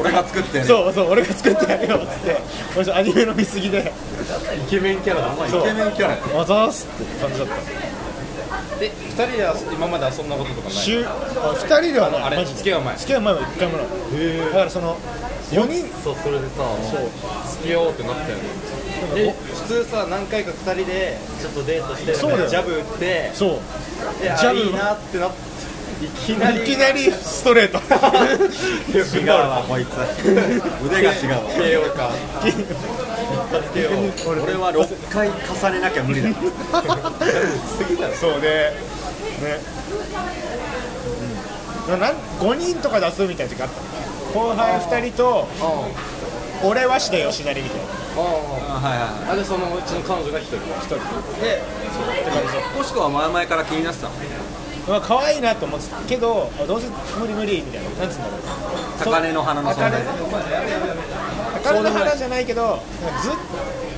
[0.00, 2.36] 俺が作ってねそうそう俺が作ってやるよっつって。
[2.76, 3.92] 俺ちょっとアニメの見過ぎで。
[4.66, 6.14] イケメンキャラだイケメンキャラ。
[6.14, 7.54] やあざーすって感じだった。
[8.80, 10.72] で2人では今まで遊んだこととかない？
[10.72, 11.08] 週あ
[11.56, 12.22] 2人ではない。
[12.22, 12.58] あれマジで。
[12.58, 12.96] 付き合う前。
[12.96, 13.86] 付き合う前は1回もない。
[13.86, 14.96] だからその
[15.50, 15.88] 4人。
[16.02, 17.10] そうそれでさそう。
[17.60, 18.42] 付き合おうってなったよね。
[19.14, 22.48] で普通さ何回か2人でちょっとデートしてそうだよ。
[22.48, 23.58] ジャブ打ってそう。
[24.20, 25.36] ジャブいいなってなって
[26.02, 27.78] いきないりきなりストレート。
[28.92, 29.88] 違うわこいつ。
[30.84, 31.38] 腕が違うわ。
[31.50, 32.10] KO か
[34.26, 36.28] 俺は6回重ねなきゃ無理だ。
[38.14, 38.72] そうで
[39.40, 39.58] ね。
[41.88, 42.00] うん。
[42.00, 43.80] なん5人とかで遊ぶみたいな時あった。
[44.38, 45.48] の後輩2人と
[46.62, 47.84] 俺はして吉成みたいな。
[48.16, 50.56] あはいはいああでそのうちの彼女が1人。
[50.56, 50.96] 1人。
[51.40, 54.14] でって感じだっコシコは前々から気になってたの？
[54.14, 54.20] た
[54.88, 56.86] まあ可愛いなと思ってたけどあどうせ
[57.18, 58.40] 無理無理みたいななんつうんだろう。
[59.02, 59.90] 高嶺の花の存在。
[61.64, 62.16] 高嶺の花。
[62.16, 62.80] じゃないけど
[63.22, 63.32] ずっ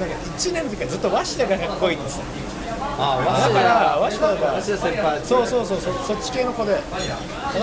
[0.01, 2.25] なんか1年の時からずっと和下がかっこいいんですよ
[3.01, 3.55] あだ。
[3.55, 6.73] から鷲田が鷲田先輩そうそうそうそそっち系の子で。
[6.75, 6.81] だ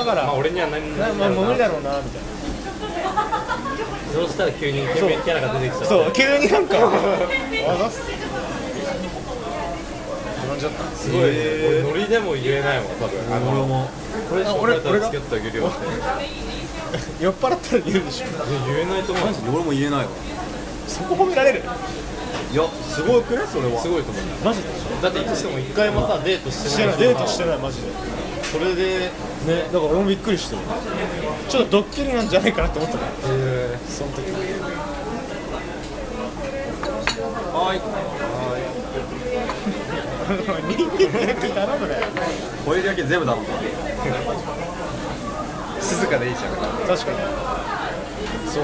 [0.05, 2.25] から、まあ俺には何なまあ、もう無理だろうなみたいな。
[4.13, 6.77] そうしたら急にイケメンキャラが出てきちゃってそう急になんか？
[10.55, 10.83] あざっす飲んじゃった。
[10.95, 11.21] すごい。
[11.21, 11.27] ね
[11.67, 13.19] 俺ノリでも言えないもん多分。
[13.35, 13.89] あのも。
[14.29, 15.77] これ紹俺付き合ってあげるよって
[17.23, 18.25] 酔っ払ったら言うでしょ。
[18.67, 19.27] 言えないと思う。
[19.53, 20.09] 俺も言えないわ。
[20.87, 21.59] そこ褒められる？
[22.53, 23.81] いやすごくねそれは。
[23.81, 24.23] すごいと思う。
[24.45, 24.69] マジで？
[25.01, 26.95] だっていつしても一回もさデートしてしない。
[26.95, 27.89] てないデートしてないマジで。
[28.43, 29.11] それで。
[29.45, 30.61] ねだから俺もびっくりしてる
[31.49, 34.31] ちょっとドッキリなんじゃないかなって思ったからえその時。
[37.53, 38.24] はい
[40.25, 41.87] 人間焼き頼む。
[41.87, 41.95] ね
[42.65, 43.45] ホイル焼き全部だもん
[45.79, 46.55] 静かでいいじゃん。
[46.87, 47.17] 確かに。
[48.47, 48.63] そう。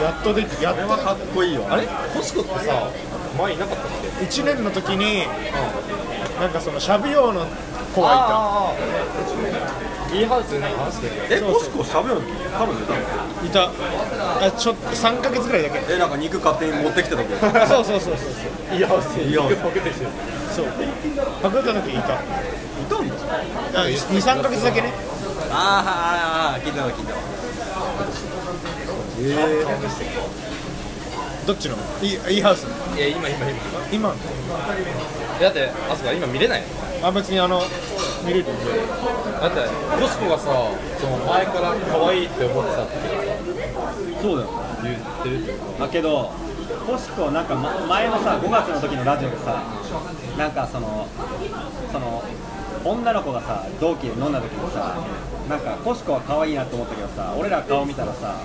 [0.00, 1.86] やっとできやっとかっこいいよあれ？
[2.14, 2.90] コシコってさ
[3.38, 5.26] 前いなかったっけ？1年の時に
[6.40, 7.44] なんかそのしゃべようの
[7.94, 8.74] 子がああ
[10.12, 12.20] いいハウスでなんか話してるけえコシコしゃべるの
[12.58, 13.46] 彼女いたの？
[13.46, 13.70] いた。
[14.46, 15.92] あちょっと3ヶ月ぐらいだけ。
[15.94, 17.38] えなんか肉勝手に持ってきてたけど。
[17.66, 20.10] そうそうそうそうどいいハウスで肉ポケてきてる
[20.54, 20.66] そう。
[21.42, 22.14] パクった時いた。
[22.14, 22.16] い
[22.90, 23.14] たんだ。
[23.86, 24.92] 23ヶ月だけね。
[25.52, 27.18] あーあーあー聞いたわ聞いたわ
[31.46, 31.76] どっちの？
[32.42, 32.66] ハウス？
[32.96, 33.46] いや今今
[33.92, 34.10] 今。
[34.10, 34.14] 今？
[35.40, 36.62] だってあそこ今見れない
[37.02, 37.62] あ別にあの
[38.24, 38.52] 見れるだ
[39.48, 39.60] って
[40.00, 42.92] コシコがさその前から可愛いって思ってたって
[44.22, 44.50] そうだよ。
[44.82, 46.30] 言ってるってこだけど
[46.86, 49.62] コシコなんか、ま、前のさ5月の時のラジオでさ
[50.36, 51.06] なんかその
[51.92, 52.22] その
[52.84, 54.96] 女の子がさ同期で飲んだ時にさ
[55.48, 58.36] なんかコシコは可愛いなと思ったけどさ俺ら顔見たらさ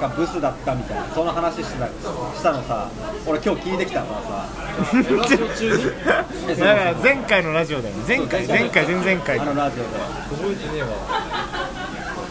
[0.00, 2.90] なんかブスだったみたいなその話してたしたのさ
[3.26, 4.68] 俺今日聞いてきたからさ
[5.04, 7.94] とラジオ中にだから前回のラジオだよ。
[7.96, 8.46] ね前回。
[8.46, 9.38] 前回前々回。
[9.38, 9.88] あのラジオで。
[10.30, 10.88] 覚えてねえわ。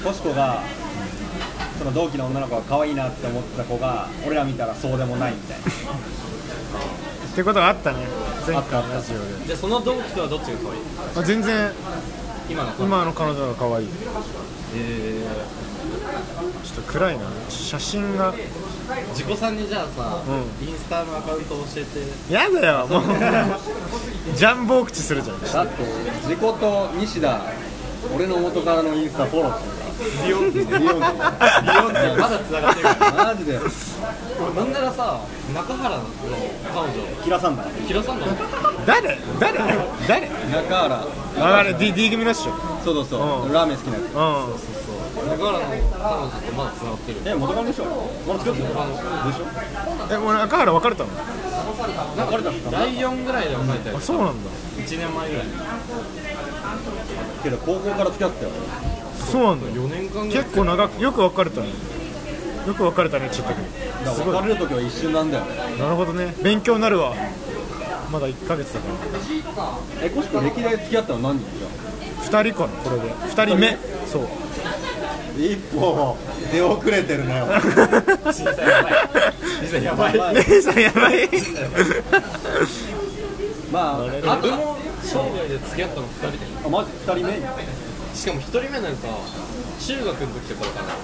[0.03, 0.63] コシコが
[1.77, 5.65] その同期の女の子が可愛いなって思ってた子が俺ら見たらそうでもないみたいな
[7.37, 7.99] ってことがあったね。
[8.47, 9.45] 前回のラジオで。
[9.45, 10.81] じゃあその同期とはどっちが可愛い？
[11.17, 11.71] あ全然。
[12.49, 13.87] 今の今の彼女が可愛い。
[14.75, 15.23] え
[16.63, 17.25] ちょっと暗いな。
[17.47, 18.33] 写真が。
[18.33, 18.37] ー、
[19.09, 22.33] 自己さんにじゃあさ、うインスタのアカウント教えて。
[22.33, 22.87] やだよ。
[22.87, 23.03] もう。
[24.35, 25.39] ジャンボ口するじゃん。
[25.39, 25.83] だって
[26.23, 27.39] 自己と西田
[28.15, 29.86] 俺の元からのインスタフォローして
[30.23, 35.19] ビヨンってるからビヨンビヨンってまだ繋がってるからマジでなんならさ
[35.53, 36.03] 中原の
[36.73, 38.35] 彼女平さんだ平さんだもん
[38.85, 39.57] 誰誰
[40.07, 41.07] 誰中原
[41.39, 42.51] ああれ D, D 組のっしょ
[42.83, 47.85] そうそうそう、うんラーメン好きなやつうそうそう中原の彼女とまだ繋がってるえ元カノでしょ
[48.27, 51.09] まだ付き合ってるでしょえ俺赤原別れたの
[52.17, 52.37] なんか
[52.71, 55.45] 第4ぐらいで別れたよあそうなんだ1年前ぐらい
[57.43, 58.51] けど高校から付き合ってたよ
[59.31, 59.67] そうなんだ。
[59.67, 60.43] 4年間ぐらい。
[60.43, 61.67] 結構長くよく別れたね。
[62.67, 63.53] よく別れたねちょっと。
[63.53, 65.55] だから別れる時は一瞬なんだよね。
[65.79, 66.33] なるほどね。
[66.41, 67.13] 勉強になるわ。
[68.11, 68.87] まだ1ヶ月だか
[69.99, 70.05] ら。
[70.05, 71.45] えコシコ歴代付き合ったの何人
[72.21, 73.03] じ2人かなこれで。
[73.13, 73.77] 2人目。
[74.05, 74.23] そう。
[74.23, 74.29] ゃん
[75.39, 76.17] 一歩
[76.51, 77.41] 出遅れてるね
[78.25, 78.41] 小さ
[79.77, 79.83] い。
[79.83, 80.13] やばい。
[80.43, 80.83] 小さい。
[80.83, 81.29] やばい。
[81.29, 81.93] 姉さんやばい。
[83.71, 86.91] まああ俺とも生涯で付き合ったの2人であマジ？
[87.05, 87.86] 二人目？
[88.17, 89.07] しかも1人目なんか
[89.79, 90.95] 中学の時とかだから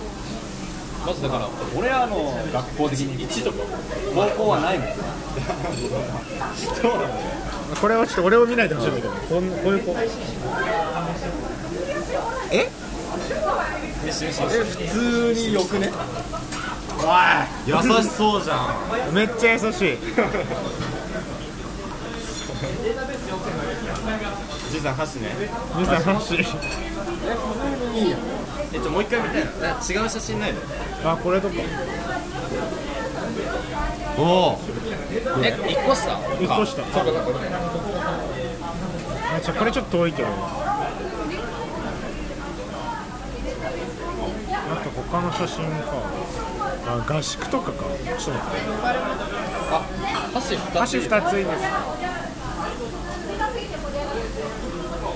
[1.06, 1.48] マジだから
[1.78, 3.58] 俺はあの学校的に1とか
[4.16, 4.88] 高校はないもん。
[7.82, 9.96] これはちょっと俺を見ないでほしいんだけどこんこういう子。
[12.52, 12.56] え？
[12.56, 12.70] え
[14.06, 14.12] 普
[14.88, 15.92] 通によくね？
[17.68, 18.56] 優しそうじゃ
[19.12, 19.14] ん。
[19.14, 19.98] めっちゃ優しい
[24.84, 25.30] さん箸ね。
[25.76, 26.44] 兄さん話え
[28.80, 30.60] ちょもう一回見たいな違う写真ないの？
[31.06, 31.56] あこれとか。
[34.18, 34.60] おお
[35.42, 36.20] え一個下？
[36.40, 36.84] 一個下。
[36.84, 37.40] そうかそうか。
[39.36, 40.28] あじゃあこれちょっと遠いけど。
[40.28, 40.32] あ
[44.84, 45.94] と他の写真か。
[46.86, 47.84] あ合宿とかか。
[48.20, 48.58] ちょっと待って
[49.72, 49.82] あ
[50.34, 51.58] 箸2つ箸2ついいです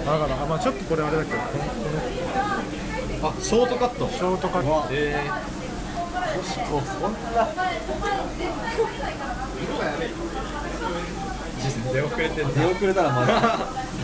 [0.08, 1.66] だからあまあちょっとこれあれだけどこの
[3.22, 4.06] こあショートカット。
[4.06, 4.88] のショートカット。
[4.90, 13.32] えー、出遅れてん出遅れたらマジ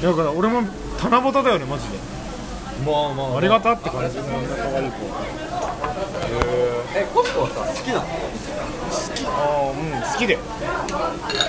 [0.02, 0.14] だ。
[0.14, 0.64] から俺も
[1.00, 1.98] 棚ぼただよねマジで。
[2.86, 4.18] まあまありがたって感じ。
[4.18, 4.98] こんな可愛い子。
[6.96, 8.04] えコシコはさ好きなの？
[9.26, 10.40] ああうん好きだよ。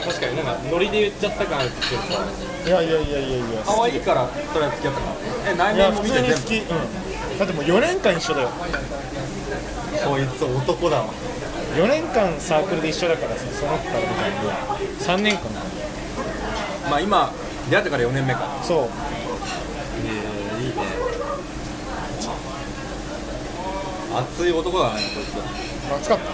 [0.05, 2.25] 確かになんかノリで言っちゃった感あるけどさ。
[2.67, 3.63] いやいやいやいやいや。
[3.65, 5.07] 可愛いからとりあえず付き合ったの。
[5.49, 6.49] え内面も普通に好見て全部。
[6.49, 6.59] き。
[6.59, 7.39] うん。
[7.39, 8.49] だってもう4年間一緒だよ。
[10.05, 11.07] こいつ男だわ。
[11.77, 14.23] 4年間サークルで一緒だからさその子から見た
[15.13, 15.51] ら3年間。
[16.91, 17.33] まあ今
[17.71, 18.49] 出会ってから4年目か。
[18.63, 18.89] そう。
[20.07, 21.15] えー、いいね。
[24.15, 25.35] 熱い男だねこいつ
[26.07, 26.33] 暑かったと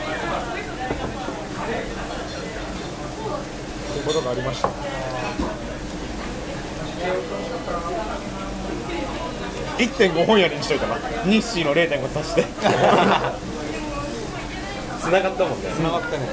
[4.00, 4.68] いうことがありました。
[9.78, 10.96] 1.5本やりにしといたな。
[11.24, 12.44] 日誌の0.5足して。
[15.00, 15.70] 繋がったもんね。
[15.74, 16.28] 繋がってね。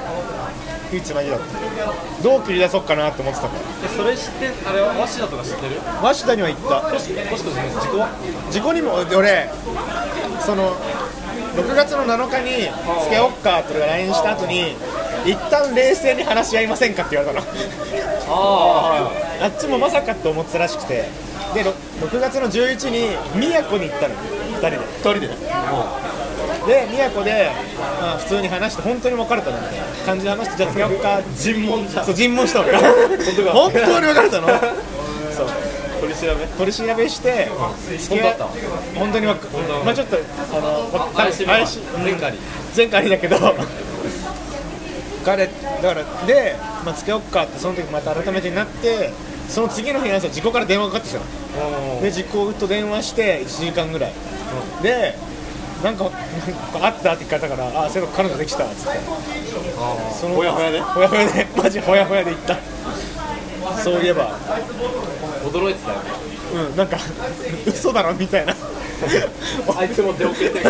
[0.92, 1.44] いいつなぎだった。
[2.22, 4.92] どう切り出そうかなって思ってたからえそれ知ってあれは？
[4.94, 5.80] 鷲田とか知ってる？
[6.02, 6.80] 鷲田には行った。
[6.90, 7.72] コシコシコじゃない？
[7.72, 7.96] 自己？
[7.98, 8.08] は
[8.50, 9.48] 事故にも俺
[10.44, 10.76] その
[11.56, 12.68] 6月の7日に
[13.04, 14.76] 「つけおっか」って俺が LINE した後に
[15.28, 17.46] 一旦冷静に話し合いませんかって言われたの。
[18.30, 19.10] あ
[19.42, 21.04] あっちもまさかと思ってたらしくて。
[21.54, 24.14] でろ 6, 月の11に宮古に行ったの。
[24.14, 24.76] 2人で。
[24.78, 25.28] 2人で？
[26.66, 27.50] で宮古で、
[28.00, 29.56] まあ、普通に話して本当に別れたの。
[29.58, 32.78] みたいな感じで話してじゃあつけよっか尋問そう尋問したのよ
[33.52, 34.48] 本当に別れたの。
[35.32, 35.48] そう。
[36.00, 36.46] 取り調べ？
[36.46, 37.48] 取り調べして
[37.98, 38.44] 付き合い本当だった。
[39.00, 39.26] 本当に
[39.84, 40.16] まあちょっと
[40.52, 42.38] あの怪しい怪しい前回に
[42.76, 43.36] 前回だけど
[45.28, 45.50] 彼だ
[45.94, 49.12] からで、まあ、つけよっかってその時また改めてになって
[49.48, 52.00] その次の日の朝事故から電話かかってきたの。
[52.00, 54.12] で実行と電話して1時間ぐらい、
[54.82, 55.16] で
[55.82, 58.98] なんかなんかあったって聞かれたからあそういえば彼女できたっつって。
[60.20, 60.80] そのほやほやで？
[60.80, 61.46] ほやほやで。
[61.56, 62.56] マジほやほやで行った。
[63.82, 64.38] そういえば。
[65.44, 66.04] 驚いてたよね。
[66.54, 66.96] うんなんか
[67.66, 68.54] 嘘だろみたいな。
[69.78, 70.64] あいつも出遅れてる。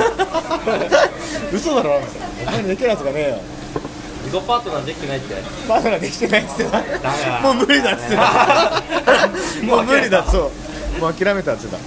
[1.52, 2.00] 嘘だろ？
[2.46, 3.38] お前にできるやつがねえよ
[4.28, 5.34] 自己パートナーできてないって。
[5.66, 6.80] パートナーできてないっつってた。
[6.82, 8.22] メだもう無理だっつってた。
[9.66, 10.50] もう無理だそ
[10.98, 11.78] うもう諦めたっつってた。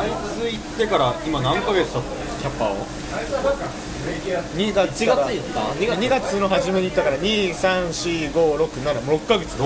[0.00, 2.22] あいつ行ってから今何ヶ月経った？
[2.42, 2.86] キャッパーを。
[4.56, 6.00] 2月1月に行った？2月。
[6.00, 9.56] 2月の初めに行ったから23456 7もう6ヶ月。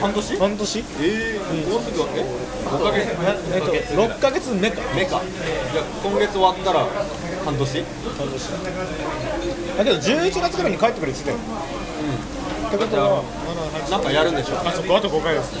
[0.00, 0.36] 半年？
[0.38, 0.78] 半年？
[0.78, 2.24] ええもうすぐえ
[2.64, 3.06] 5ヶ月？
[3.20, 4.80] なえっと6ヶ月目か。
[4.96, 5.20] 目か。
[5.20, 6.86] いや今月終わったら
[7.44, 7.84] 半年？
[8.18, 8.50] 半年。
[9.78, 11.44] だけど11月ぐらいに帰ってくるって言って。
[12.72, 13.22] たよってことは
[13.90, 15.54] なんかやるんでしょあそこあと5ヶ月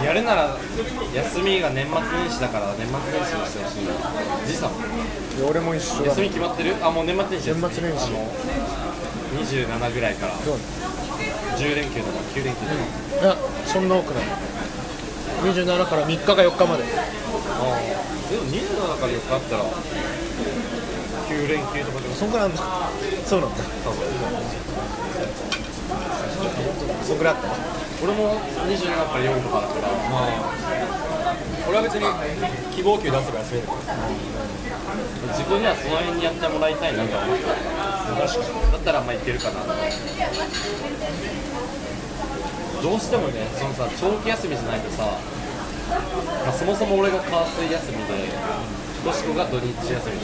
[0.00, 0.04] う。
[0.04, 0.56] やるなら
[1.14, 3.92] 休みが年末年始だから年末年始にしてほしいな。
[4.46, 4.74] じいさんい
[5.42, 6.74] や俺も一緒だ休み決まってる？
[6.82, 8.08] あもう年末年始年末年始。
[8.08, 8.26] あの
[9.44, 10.34] 27ぐらいから。
[10.38, 10.58] そう。
[11.54, 12.72] 10連休とか9連休とか、
[13.22, 14.24] いやそんな多くない。
[15.44, 16.84] 27から3日か4日まで
[17.46, 17.80] ああ
[18.30, 19.64] でも27から4日あったら
[21.28, 22.14] 9連休とかでも。
[22.14, 22.62] そんくらいあんだ
[23.26, 23.56] そうなんだ。
[27.04, 27.48] そんくらいあった
[28.02, 29.88] 俺も27から4とかだから。
[30.10, 30.54] まあ
[31.66, 32.04] 俺は別に
[32.76, 33.68] 希望給出せば休める
[35.32, 37.44] 自分にはその辺にやってもらいたいなとは思って。
[37.44, 39.64] だったらまあいけるかな。
[42.84, 45.08] どうしてもねそのさ長期休みじゃないとさ、
[45.88, 48.14] まあ、そもそも俺が火水休みで
[49.04, 50.16] よしこが土日休み。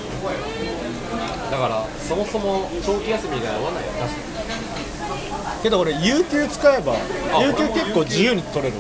[1.50, 3.92] だからそもそも長期休みが合わないよ。
[4.00, 5.62] 確かに。
[5.62, 6.96] けど俺有給使えば
[7.42, 8.76] 有給結構自由に取れる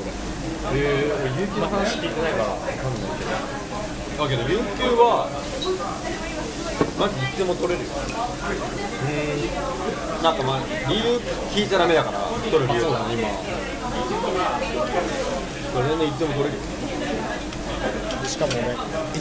[0.72, 2.44] えー、俺有給の話聞いてないから。
[2.44, 3.30] 分かんないけど。
[4.24, 5.28] だけど有給は
[6.98, 7.90] マジいつでも取れるよ。
[10.22, 11.16] なんかまあ理由
[11.50, 12.18] 聞いちゃダメだから
[12.50, 12.88] 取る理由そ
[15.78, 16.62] うだね今全然いつでも取れるよ。
[18.20, 18.60] 俺しかも俺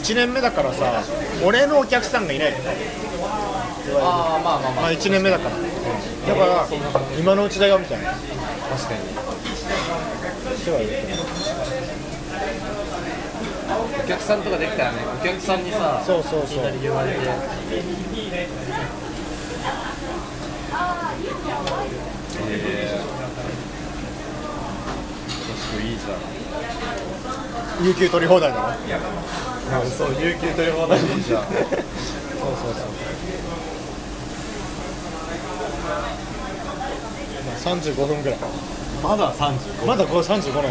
[0.00, 1.02] 1年目だからさ
[1.44, 2.52] 俺のお客さんがいない。
[2.52, 2.58] の
[3.98, 5.56] ああまあまあままあ1年目だから。
[5.56, 6.68] だから
[7.18, 8.10] 今のうちだよみたいな。
[8.12, 9.00] 確かに。
[10.64, 10.96] 手は言って
[14.04, 16.58] お客さんとかできたらねお客さんにさそうそうそう。
[16.58, 17.18] いきなり言われて。
[22.42, 23.19] えー、
[26.00, 28.64] じゃん有給取り放題だろ
[29.86, 31.44] そう有給取り放題でいいじゃん。
[31.44, 32.80] そうそうそ
[37.72, 37.74] う。
[37.76, 38.38] 35分ぐらい。
[39.02, 40.62] まだ35まだこれ35な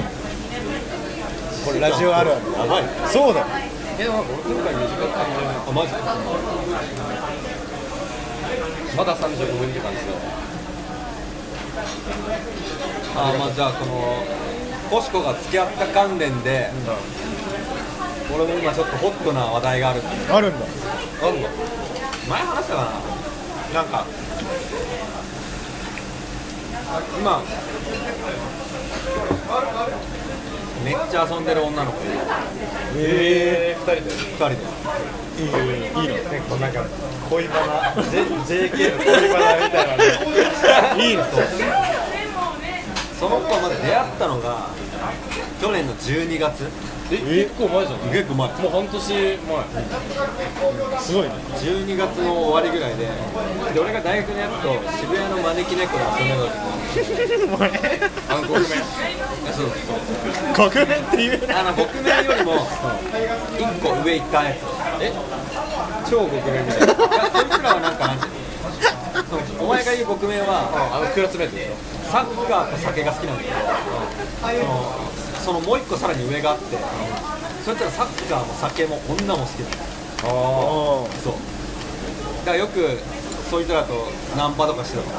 [1.65, 3.45] これラジオあるあるやばいそうだよ。
[3.99, 5.93] えでも5分間短く感じるあマジ
[8.95, 10.03] まだ35分って感じだ。
[13.15, 14.23] あまあじゃあこの
[14.89, 16.71] コシコが付き合った関連で
[18.33, 20.01] 俺も今ちょっとホットな話題がある。
[20.31, 20.65] あるんだ。
[20.65, 21.49] なんだ
[22.29, 22.91] 前話したか
[23.73, 23.81] な？
[23.81, 24.05] なんか。
[27.19, 27.41] 今。
[30.85, 31.97] めっちゃ遊んでる女の子
[32.95, 34.11] ええー、2人で。
[34.11, 34.55] 2人で。
[35.39, 36.15] いいいいの。
[36.15, 36.85] ねこうなんか
[37.29, 38.03] 恋バナ。
[38.03, 41.43] JK の恋バナみたいなねいいのそう
[43.19, 44.69] その子まで出会ったのが
[45.61, 46.69] 去年の12月。
[47.11, 48.47] え結構前じゃん結構前。
[48.47, 49.37] もう半年前。
[51.01, 51.29] すごいね。
[51.57, 53.09] 12月の終わりぐらいで
[53.73, 57.57] で俺が大学のやつと渋谷の招き猫で遊んでた時に。
[58.29, 59.73] 暗黒面そう。
[60.55, 62.53] そう国面っていうあの北面よりも
[63.57, 64.57] 1個上行ったやつ。
[65.01, 65.11] え？
[66.09, 66.93] 超極面みたいな。
[66.93, 68.38] そいつらはなんかなんていうの
[69.89, 71.73] が言う北面はあのクラスメートでしょ？
[72.09, 73.57] サッカーと酒が好きなんだけど
[75.41, 76.77] そのそのもう一個さらに上があって
[77.65, 81.33] そいつらサッカーも酒も女も好きなのあおそう。
[82.45, 82.99] だからよく
[83.49, 83.93] そいつらと
[84.37, 85.09] ナンパとかしてたの。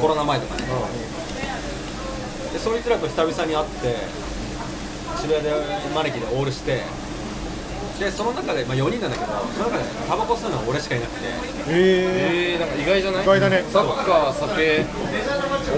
[0.00, 0.64] コロナ前とかね。
[2.52, 3.96] でそいつらと久々に会って
[5.20, 5.50] 渋谷で
[5.94, 6.82] 招きでオールして
[7.98, 11.26] でその中で、まあ、4人なんだけどその中でタバコ吸うのは俺しかいなくて。
[11.70, 13.22] ええー、なんか意外じゃない？
[13.22, 13.64] 意外だね。
[13.72, 14.86] サッカー酒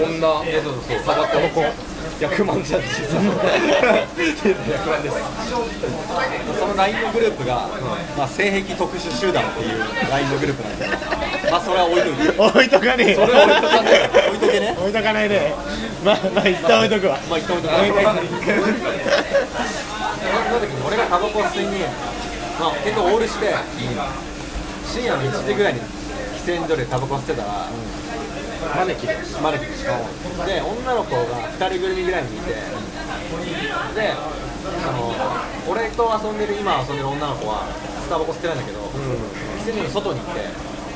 [0.05, 1.31] 女えそうそうタバコ。
[2.21, 5.15] 100万ジャッジ100万です
[6.59, 7.67] その LINE のグループが、
[8.15, 10.91] まあ、性癖特殊集団っていう LINE のグループなんだけ
[11.47, 12.21] どまあそれは置いといて。
[12.31, 13.05] ー、置いとかね。
[13.09, 13.89] えそれ置いとかね。
[14.29, 14.75] 置いとけね。
[14.79, 15.51] 置いとかないで。
[16.05, 17.17] まあまあ一旦置いとくわ。
[17.27, 17.73] まあ一旦置いと
[18.45, 18.59] けそ
[20.53, 21.79] の時に俺がタバコを吸いに、
[22.59, 23.47] まあ、結構オールして
[24.83, 27.69] 深夜の1時ぐらいに喫煙所でタバコ吸ってたら、
[28.75, 32.59] 招きで招きでで女の子が2人組ぐらいにいてで
[34.11, 37.71] あの俺と遊んでる今遊んでる女の子は
[38.09, 38.79] タバコ吸ってないんだけど、
[39.63, 40.29] 喫煙所の外にいて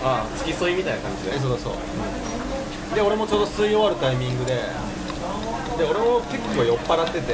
[0.03, 1.35] ああ付き添いみたいな感じで。
[1.37, 2.95] えそうそうそう。
[2.95, 4.59] で俺もちょうど吸い終わるタイミングで
[5.79, 7.33] で俺も結構酔っ払ってて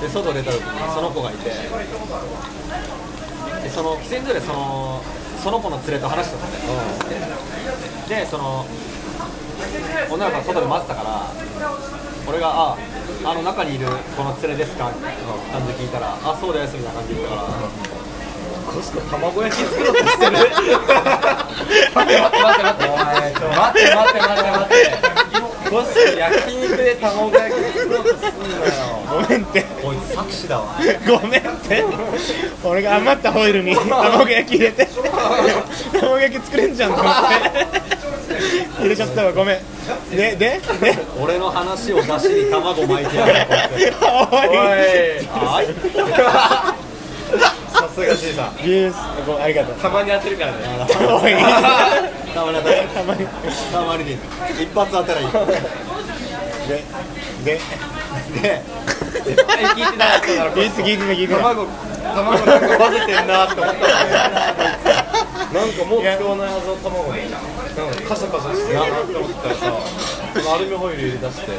[0.00, 1.68] で外出た時にその子がいてで
[3.70, 5.02] その喫煙所でその
[5.42, 6.64] その子の連れと話してたんだよ。
[8.08, 8.64] でその
[10.10, 11.26] 女の子が外で待ってたから
[12.26, 12.76] 俺が「あ
[13.24, 13.86] あの中にいる
[14.16, 15.22] この連れですか?」みたいな
[15.52, 17.48] 感じで聞いたら「あそうです」みたいな感じで言ったから。
[18.70, 20.32] コスコ卵焼き作ろうとしてる。
[20.36, 20.52] 待って
[21.92, 24.20] 待って待って待って待って待って待って
[24.50, 24.76] 待って
[25.70, 29.62] コスコ焼肉で卵焼き作ろうとすんなよごめんって。
[29.80, 30.74] こいつ作詞だわ。
[31.06, 31.84] ごめんって。
[32.64, 34.88] 俺が余ったホイルに卵焼き入れて。
[35.92, 37.20] 卵焼き作れんじゃんと思って。
[38.80, 39.58] 入れちゃったわごめん。
[40.10, 40.60] ででで。
[41.20, 44.08] 俺の話を出しに卵巻いてやるこいつお
[44.44, 44.56] い。
[45.36, 45.66] はい。
[47.72, 49.76] さすが G さんジュースごありがとう。
[49.76, 50.58] たまに当てるからね。
[51.08, 51.32] おい
[52.34, 52.58] たまに。
[52.62, 53.26] たまに。
[53.26, 54.04] たまに。
[54.04, 54.18] でいい
[54.64, 55.26] 一発当たらいい
[56.68, 56.84] で
[57.44, 57.60] で
[58.42, 58.62] で
[59.24, 61.66] 絶対聞いてなかっただろ聞いて聞いて聞いて卵
[62.02, 63.88] 卵なんか混ぜてんなって思った
[65.50, 67.30] なんかもう使わないはずの卵に。
[67.30, 69.72] なんかカサカサしてるなって思ったらさ
[70.48, 71.52] アルミホイル入れ出して。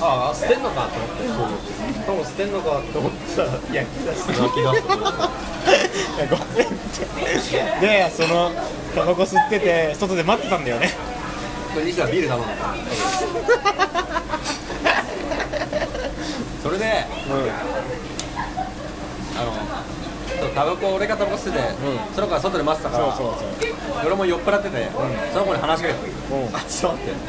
[0.00, 1.72] ああ捨てんのかと思って。
[2.06, 3.30] 卵捨てんのかと思って。
[3.34, 4.32] さ焼き出して。
[4.40, 4.86] 泣き出す
[6.16, 6.70] いやごめんっ
[7.80, 8.50] てでその
[8.94, 10.90] タバコ吸ってて外で待ってたんだよね。
[11.74, 12.54] これ西田ビール頼んだ
[16.62, 17.04] それで
[19.36, 19.52] あの
[20.40, 21.64] そうタバコ俺がタバコ吸ってて、
[22.14, 23.44] その子が外で待ってたからそうそう
[24.06, 24.88] 俺も酔っ払ってて、
[25.32, 26.00] その子に話しかけて
[26.32, 26.56] うん。
[26.56, 27.20] あちょっと待って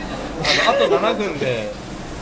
[0.67, 1.71] あと7分で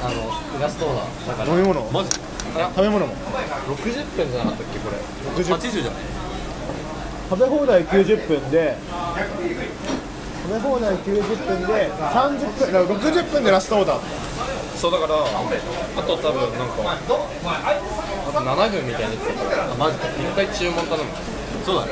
[0.03, 1.49] あのラストオーダーだから。
[1.53, 1.81] 飲み物？
[1.91, 2.09] マジ？
[2.11, 4.97] 食べ物も？60分じゃなかったっけこれ。
[5.43, 5.93] 60 80じゃない？
[7.29, 8.77] 食べ放題90分で
[10.47, 14.01] 食べ放題90分で30分だから60分でラストオーダー。
[14.77, 15.17] そうだからあ
[16.03, 17.27] と多分なんかあと
[18.39, 19.55] 7分みたいなやつだか。
[19.55, 19.97] らあマジ？
[19.97, 19.99] 一
[20.35, 21.09] 回注文頼む。
[21.65, 21.91] そうだね。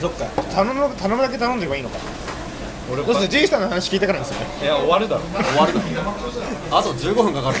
[0.00, 0.26] そっか。
[0.52, 1.96] 頼む頼むだけ頼んでればいいのか
[2.92, 4.40] 俺どうする J さんの話聞いてからですよ。
[4.40, 5.22] ねいや終わるだろ。
[5.22, 5.80] 終わるだ
[6.70, 7.58] あと15分かかる。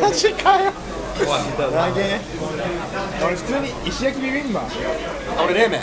[0.00, 0.72] マジかよ。
[1.16, 2.20] 終わりだ投げ
[3.24, 4.62] 俺普通に石焼きビビンバ。
[4.62, 4.64] あ
[5.44, 5.80] 俺冷麺。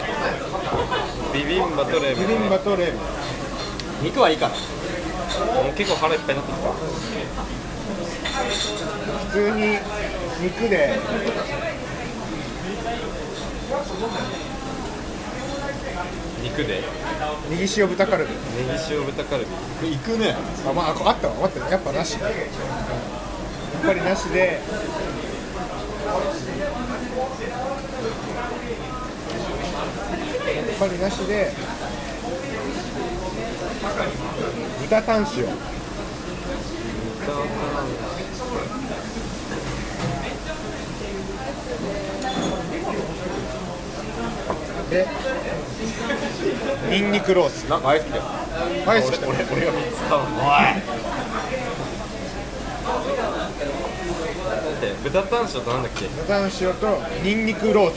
[1.33, 2.93] ビビンバとレビビンバと冷麺。
[4.03, 4.53] 肉はいいから。
[5.63, 6.69] もう結構腹いっぱいになってきた。
[9.29, 9.77] 普通に
[10.41, 10.99] 肉で
[16.43, 16.81] 肉で。
[17.49, 18.31] ネギ塩豚カルビ。
[18.31, 19.45] ネギ塩豚カル
[19.81, 19.91] ビ。
[19.95, 20.35] 行くね。
[20.67, 21.35] あ、まあ、ああったわ。
[21.35, 22.19] 待ってやっぱなし。
[22.19, 22.31] やっ
[23.85, 24.59] ぱりなしで。
[30.79, 31.51] ぱりなしで。
[34.81, 35.45] 豚タン塩
[44.89, 45.07] で
[46.89, 47.69] ニンニクロース。
[47.69, 48.23] なんかアイス来たよ。
[48.87, 49.27] アイス来た。
[49.27, 50.29] 俺俺が3つ買うの。
[54.81, 56.05] で豚タン塩となんだっけ？
[56.07, 57.95] 豚タン塩とニンニクロース。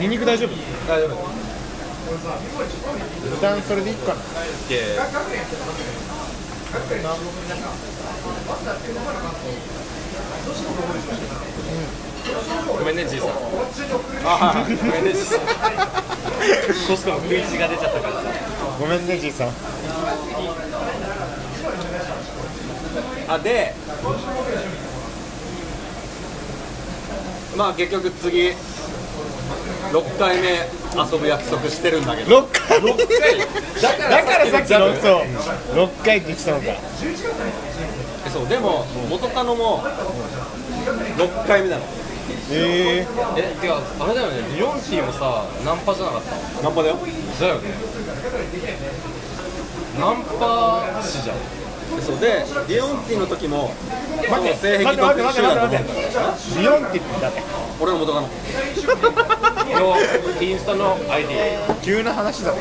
[0.00, 0.50] ニンニク大丈夫？
[0.88, 1.16] 大丈夫。
[3.30, 4.20] 豚それでいいかな。
[4.68, 4.80] け
[12.78, 13.30] ごめんねじいさん。
[14.24, 15.40] あごめんねじいさん。
[15.40, 15.46] コ
[16.96, 18.22] ストの食い地が出ちゃったからさ
[18.78, 19.48] ごめんねじいさん。
[23.28, 23.74] あで
[27.56, 30.48] まあ結局次6回目
[30.94, 32.42] 遊ぶ約束してるんだけど。
[32.42, 32.80] 6回？
[33.82, 36.66] だかだからさっきのそう6回って言ってたのか。
[38.26, 41.82] えそうでも元カノも6回目なの
[42.50, 44.56] ええてかあれだよね。
[44.56, 46.62] リオンティーもさナンパじゃなかった？
[46.62, 46.96] ナンパだよ。
[47.40, 47.70] だよね。
[49.98, 51.36] ナンパ師じゃん。
[51.98, 52.18] えそう。
[52.18, 55.78] でディオンティの時もー、待って性癖特集待だと思うんって
[56.60, 57.42] リオンって言って誰？
[57.80, 58.28] 俺の元カノ。
[59.72, 59.96] の
[60.42, 61.28] インスタの ID
[61.82, 62.52] 急な話だ。
[62.52, 62.58] ね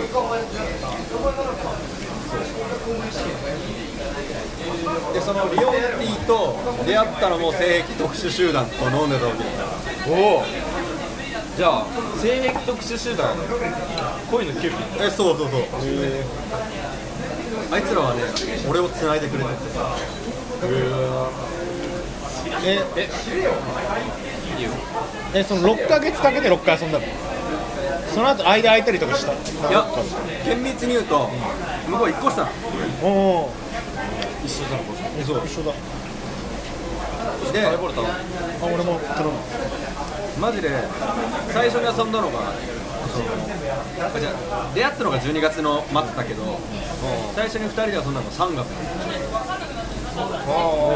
[5.13, 9.43] でそのリオンティと出会ったのも性癖特殊集団と飲んでた時
[10.09, 10.43] おお。
[11.57, 11.85] じゃあ
[12.19, 13.35] 性癖特殊集団
[14.31, 15.61] 恋のキューピッドえそうそうそう。
[17.71, 18.21] あいつらはね
[18.69, 19.55] 俺を繋いでくれてて
[22.63, 23.09] ええ
[24.57, 24.71] いいよ
[25.33, 27.05] えその6ヶ月かけて6回遊んだの？
[28.13, 29.31] その後間空いたりとかした？
[29.33, 29.35] い
[29.71, 29.85] や
[30.45, 31.29] 厳密に言うと
[31.87, 32.49] 向こう1個下な
[33.01, 33.07] の。
[33.07, 33.09] お
[33.45, 33.49] お
[34.43, 35.23] 一緒じゃんこれ。
[35.23, 35.73] そう一緒だ。
[37.51, 38.13] でハイボール頼む。
[38.13, 39.37] あ俺も頼む。
[40.39, 40.69] マジで
[41.51, 42.53] 最初に遊んだのが
[43.11, 43.25] その
[44.15, 46.59] あじゃあ出会ったのが12月の末だけど
[47.35, 48.65] 最初に2人で遊んだのが3月。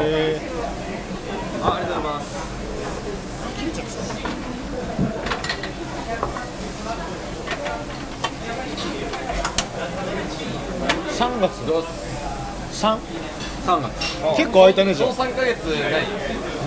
[0.02, 0.40] え
[1.62, 2.26] あありがとうございます。
[11.08, 11.66] ー、3月。
[11.66, 11.84] どう
[12.76, 12.98] 3?
[13.66, 13.90] 3月。
[14.36, 15.12] 結構空いたねじゃあ。
[15.12, 15.56] その3ヶ月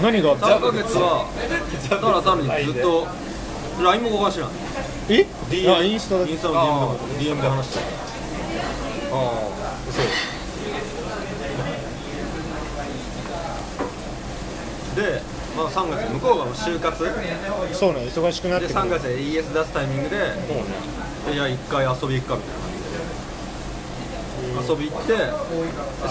[0.01, 1.27] 何何が3ヶ月は
[1.89, 3.07] ただ単にずっと
[3.83, 4.49] LINE も交換してない。
[5.09, 7.79] え？DM あインスタだインスタの DM で話して
[9.11, 9.13] あ
[14.95, 15.21] で、
[15.55, 17.03] まあ、3月向こうがもう就活。
[17.03, 17.09] で
[17.73, 18.79] そうね忙しくなってくる。
[18.79, 20.73] 3月で ES 出すタイミングであもうね。
[21.27, 22.68] でじゃあ1回遊び行くかみたいな
[24.57, 25.31] 遊び行ってで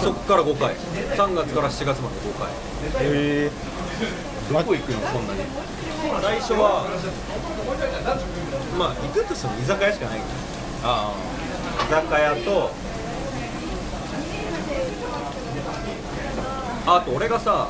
[0.01, 0.75] そっから5回。
[0.75, 2.47] 3月から7月まで5回。
[3.01, 3.51] え
[4.51, 5.41] どこ行くのこんなに？
[6.21, 6.85] 最初は
[8.77, 10.19] まあ行くとしても居酒屋しかない。
[10.83, 11.13] あ
[11.87, 12.71] 居酒屋と
[16.87, 17.67] あと俺がさ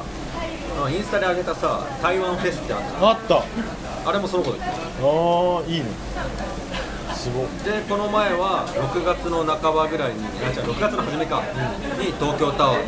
[0.82, 3.44] あインスタで上げたさ台湾フェスってあったー、あった。
[4.10, 5.86] あれもその子でああいいね
[7.20, 11.44] でこの前は6月の半ばぐらいにあ違う6月の初めか、
[12.00, 12.84] に東京タワー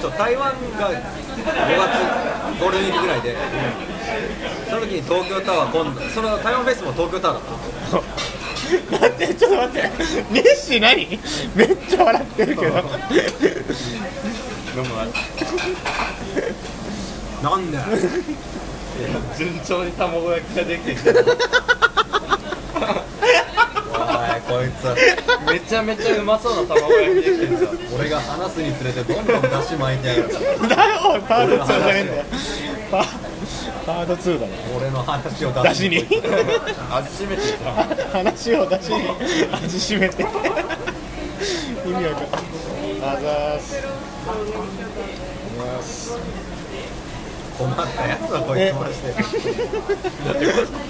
[0.00, 1.94] ちょ台湾が5月
[2.58, 3.36] ゴールデンウィークぐらいで、
[4.68, 9.90] その時に東京タワー今度その台湾フェスも東京タワーだった待ってちょっと待って。
[10.32, 11.06] ネッシー何？
[11.54, 12.78] めっちゃ笑ってるけど。
[14.76, 15.06] 飲むわ。
[17.42, 17.86] なんだよ
[19.36, 21.24] 順調に卵焼きができてきてる
[23.92, 24.02] お
[24.36, 29.26] いこいつめちゃめちゃうまそうな卵焼きできてるじ俺が話すにつれてどん。
[29.26, 30.28] どん出汁巻いてやがる
[30.68, 31.84] だよおいパート2じゃね。
[31.96, 32.24] えんだよ
[32.90, 34.52] パート2だね。
[34.76, 36.06] 俺の話を出しに
[36.90, 37.42] 味しめて
[38.12, 38.94] 話を出しに
[39.52, 40.22] 味しめて。
[40.22, 40.26] 意
[41.92, 42.40] 味わかんない
[43.02, 43.78] あざーす。
[43.78, 44.34] あ
[45.56, 46.49] ざーす。
[47.60, 49.12] 困ったやつだこいつマジで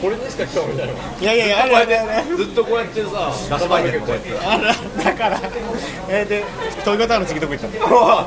[0.00, 0.96] これにしか興味ないもん。
[1.20, 5.40] いやいやいやあるあるあるあるずっとこうやってさ出汁巻いてるこいつあらだから。
[6.08, 6.44] えー、で
[6.86, 7.74] 東京タワーの次どこ行ったの？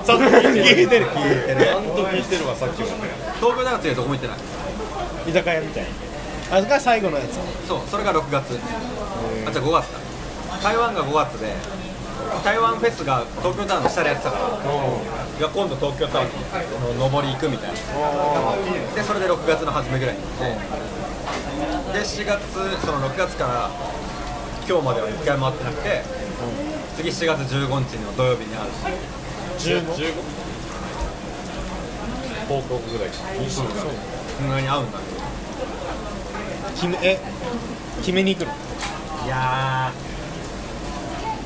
[0.04, 1.66] そう聞いてる聞いてる。
[1.66, 2.88] ちゃんと聞いてるわさっきも。
[3.40, 4.38] 東京大学次はどこも行ってない。
[5.30, 5.90] 居酒屋みたいな
[6.52, 7.40] あそれが最後のやつ。
[7.68, 8.60] そうそれが6月。
[9.48, 10.00] あじゃあ5月だ。
[10.62, 11.54] 台湾が5月で
[12.44, 16.30] 台湾フェスが東京タワーの下でやってたからいや今度東京タワー
[17.00, 17.76] の上り行くみたいな。
[18.96, 20.44] でそれで6月の初めぐらいに行って。
[21.94, 22.42] で4月
[22.86, 23.72] その6月から
[24.68, 26.04] 今日までは1回も会ってなくて、
[26.98, 28.72] 次4月15日の土曜日に会う。
[29.60, 30.14] し15 15
[32.50, 33.16] 報告ぐらいか
[33.50, 33.64] そ
[34.44, 35.00] んなに会うんだ
[36.76, 37.20] 決めえ？
[38.00, 38.54] 決めに行くの？
[39.26, 40.13] いやー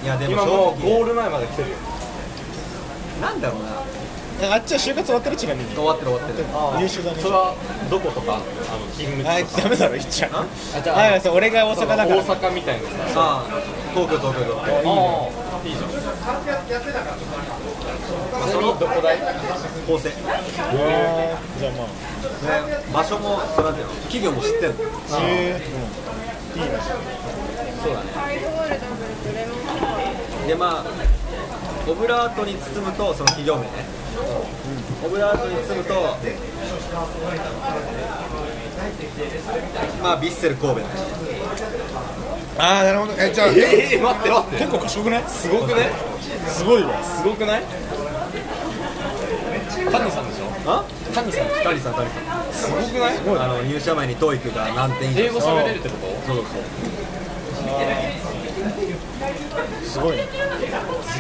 [0.07, 1.75] いやでも今もうゴール前まで来てるよ。
[3.19, 3.83] なんだろうな。
[4.39, 6.47] えあっちは就活終わってるちなみに終わってる終わってる。
[6.79, 7.19] 優秀だね。
[7.19, 7.51] それは
[7.91, 9.67] どことかあの勤務あ地とか。
[9.67, 10.47] ダメだろ言っちゃうあ？
[10.47, 12.23] あじゃああそう俺が大阪だから。
[12.23, 13.43] 大阪みたいなさ。
[13.43, 13.59] ああ
[13.91, 14.87] 東京東京東京。
[14.87, 15.91] ああいいじゃん。
[18.47, 19.19] そのどこだい？
[19.83, 20.39] 構成じゃ
[21.67, 23.03] あまあ。
[23.03, 23.91] 場所もそのなんていう。
[23.91, 24.79] の企業も知ってんの？
[25.27, 25.59] へえ
[26.55, 26.63] うん。
[26.63, 26.79] いいね。
[27.83, 28.07] そうだね
[30.47, 30.85] でまあ
[31.89, 33.67] オブラートに包むとその企業名ね、
[35.05, 36.17] オブラートに包むと
[40.01, 40.89] まあビッセル神戸だし。
[42.59, 43.13] ああなるほど。
[43.21, 44.57] えじゃあええ待って待って。
[44.57, 45.23] 結構賢くない？
[45.27, 45.91] すごくね。
[46.47, 47.03] すごいわ。
[47.03, 47.63] すごくない？
[49.91, 50.45] 谷さんでしょ？
[50.65, 50.83] あ？
[51.13, 51.47] 谷さん。
[51.63, 52.53] タリさんタリさん。
[52.53, 53.17] すごくない？
[53.17, 55.23] あの入社前に TOEIC が何点以上。
[55.25, 55.95] 英語喋れるってこ
[56.25, 56.33] と？
[56.33, 56.45] そうそう
[59.85, 60.27] すごいね。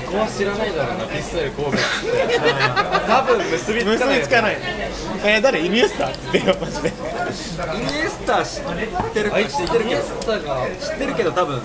[0.05, 1.79] そこは知らないだろうなピッセル神戸って。
[3.07, 4.57] 多分結びつ結かないびつかない。
[5.25, 5.59] え誰？
[5.65, 6.89] イニエスタって言ってよマジで。
[6.89, 11.61] イニエスタ知ってる知ってるけどイニエスタが知ってるけど多分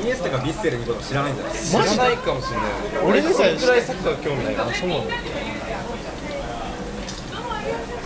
[0.00, 1.54] イニエスタがビッセルのこと知らないんじゃない？
[1.54, 2.66] 知らないかもしれない。
[3.04, 5.04] 俺でさえそれくらいサッカー興味ないからそうなの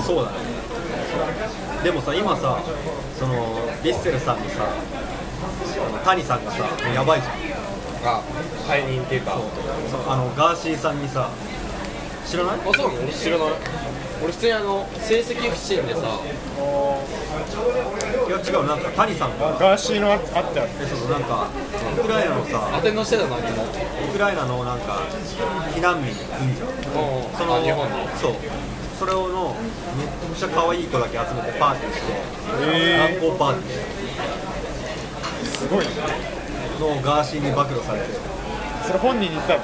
[0.07, 0.37] そうだね。
[1.85, 2.59] でもさ今さ
[3.19, 6.59] そのビッセルさんのさあの谷さんがさ
[6.95, 7.35] やばいじゃん
[8.05, 8.22] あ
[8.66, 9.38] 解任っていうか
[9.90, 10.00] そう。
[10.09, 11.30] あのガーシーさんにさ
[12.26, 12.61] 知らない？
[12.61, 13.03] あそうなの？
[13.03, 13.48] 俺知らない。
[14.22, 16.00] 俺普通にあの成績不振でさ。
[16.00, 16.05] い
[18.30, 19.38] や違うなんか谷さん。
[19.38, 20.20] がガーシーのああっ
[20.55, 20.66] たよ。
[20.80, 21.48] えそのなんか
[21.98, 23.64] ウクライナのさアテンドしてたのあいつも。
[23.64, 23.66] ウ
[24.12, 25.03] クライナのなんか
[25.74, 26.38] 避難民いるじゃん
[27.36, 27.92] そのあ日本に。
[28.20, 28.34] そう。
[28.98, 29.57] それをの
[29.98, 32.12] めっちゃ可愛い子だけ集めてパーティーして
[32.61, 35.66] え観光パーティーして。
[35.66, 35.84] ー、すごい。
[35.84, 36.41] ね
[36.83, 38.07] のガーシーに暴露されて
[38.87, 39.61] それ本人に言ったの？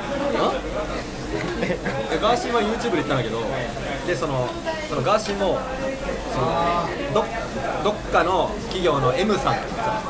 [1.62, 1.76] え？
[2.22, 3.42] ガーシーは YouTube で言ったんだけど
[4.06, 4.48] でその
[4.88, 5.58] そのガーシーも
[6.32, 7.24] そのど
[7.84, 10.00] どっかの企業の M さんってさ。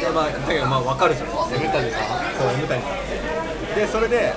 [0.00, 1.28] でまあだけどまあ分かるじゃん。
[1.28, 2.02] そうエムタニさん
[2.58, 3.74] ？M 谷さん。
[3.74, 4.32] でそれで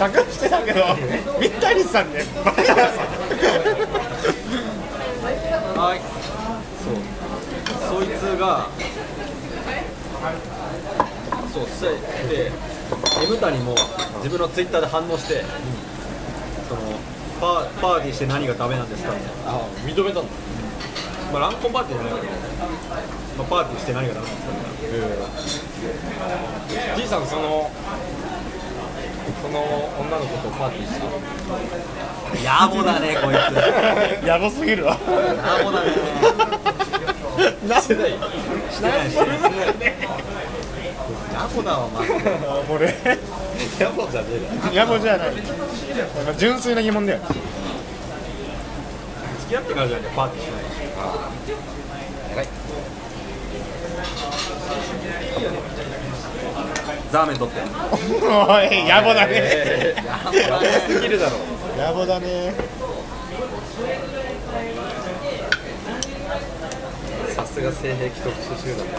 [0.00, 0.84] 隠してたけど
[1.38, 2.74] 三谷さんねバカだ
[5.82, 6.00] はい。
[6.82, 6.94] そう
[7.88, 8.66] そいつが
[11.52, 12.52] そうそしてで
[13.26, 13.74] M 谷も
[14.18, 15.44] 自分のツイッターで反応して、
[16.68, 16.80] その
[17.40, 19.12] パーパーティーして何がダメなんですか？
[19.12, 20.24] みたいなあ認めたの？
[21.32, 22.32] まあ、ランコンパーティーじゃないけど、
[23.38, 24.52] まあ、パーティーして何がダメなんですか？
[24.52, 25.08] みたい
[26.92, 27.70] なじいさんその
[29.42, 29.60] その
[30.00, 31.04] 女の子とパーティーした
[32.66, 34.24] 野暮だねこいつ。
[34.26, 34.96] やばすぎるわ。
[34.98, 35.90] 野暮だね
[37.38, 38.10] なんでしてない。
[38.10, 38.16] し
[38.80, 39.08] てない。
[41.32, 42.86] 野暮だわマジであこれ
[43.78, 44.26] やぼじゃね
[44.72, 45.30] え野暮じゃない。
[46.36, 47.40] 純粋な疑問だよ付
[49.48, 50.60] き合ってからじゃなきゃパーティーしな
[52.42, 52.44] い。
[52.44, 52.48] し
[57.10, 57.66] ザーメン取っておい。
[58.86, 61.38] 野暮だね野暮だねすぎるだろ
[61.78, 62.52] 野暮だね
[67.58, 68.86] すが性癖特殊集団。
[68.86, 68.94] だ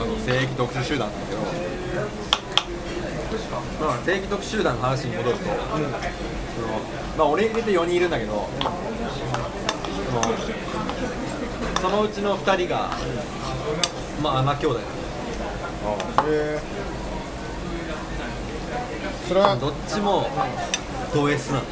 [0.00, 1.40] あの正規特殊集団なんだけど、
[3.80, 5.56] まあ、正規特殊集団の話に戻ると、その
[7.16, 8.48] まあ、俺入れて4人いるんだけど、
[11.80, 12.90] そのそのうちの2人が、
[14.22, 14.80] まあ、穴兄弟
[16.28, 16.60] え。
[19.28, 20.26] それはどっちも
[21.14, 21.64] ド S なの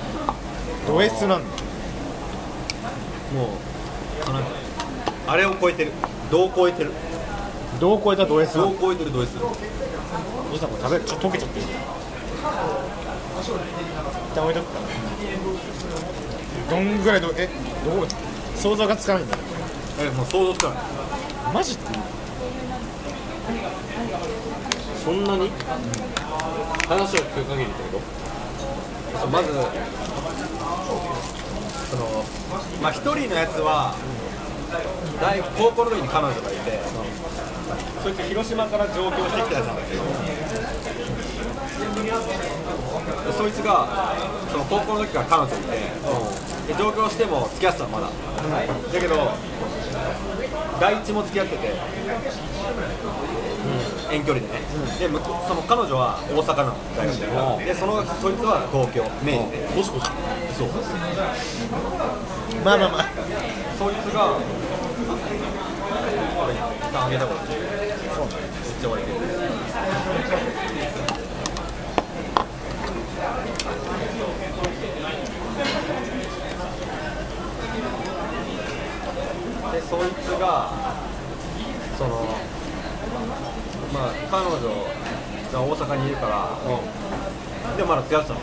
[0.86, 1.44] ド S なんだ
[3.34, 3.48] もう
[4.28, 4.48] あなんか
[5.28, 5.92] あれを超えてる。
[6.30, 6.92] どう超えてる。
[7.80, 11.70] どう超えたド S などのう超えてるド S おじさんこれ食べるちょっと溶けちゃっていい一
[14.34, 14.78] 旦置いとくか。
[14.80, 14.86] ら
[16.70, 17.48] どんぐらいどえ
[17.84, 18.06] どう
[18.56, 19.36] 想像がつかないんだ。
[20.00, 20.78] えもう想像つかない。
[21.54, 21.82] マジって？
[25.04, 25.50] そんなに？
[26.88, 28.25] 話を聞く限りってこと？
[29.18, 29.48] そうまず
[31.90, 32.24] その
[32.82, 33.94] まあ一人のやつは
[35.20, 36.80] 大高校の時に彼女がいて、
[38.02, 40.02] そいつ広島から上京してきたやつなんだけど。
[43.36, 44.14] そいつが
[44.50, 45.70] その高校の時から彼女いて
[46.72, 48.12] で上京しても付き合ってたのまだ、だ
[49.00, 49.32] けど
[50.80, 51.74] 第一も付き合ってて、
[54.10, 54.60] 遠距離でね、
[54.98, 57.16] で向こうその彼女は大阪なの大学
[57.58, 60.06] で、でそのそいつは東京明治で、ゴシゴシ
[60.56, 60.68] そう。
[62.64, 63.06] まあまあまあ。
[63.78, 64.38] そいつが
[66.94, 67.98] あげたことないめっ
[68.80, 69.20] ちゃ割れてる。
[79.72, 80.70] でそいつが
[81.98, 82.24] その
[83.92, 84.56] まあ彼女
[85.52, 86.58] が大阪にいるから、
[87.76, 88.40] でまだ付き合ってたの、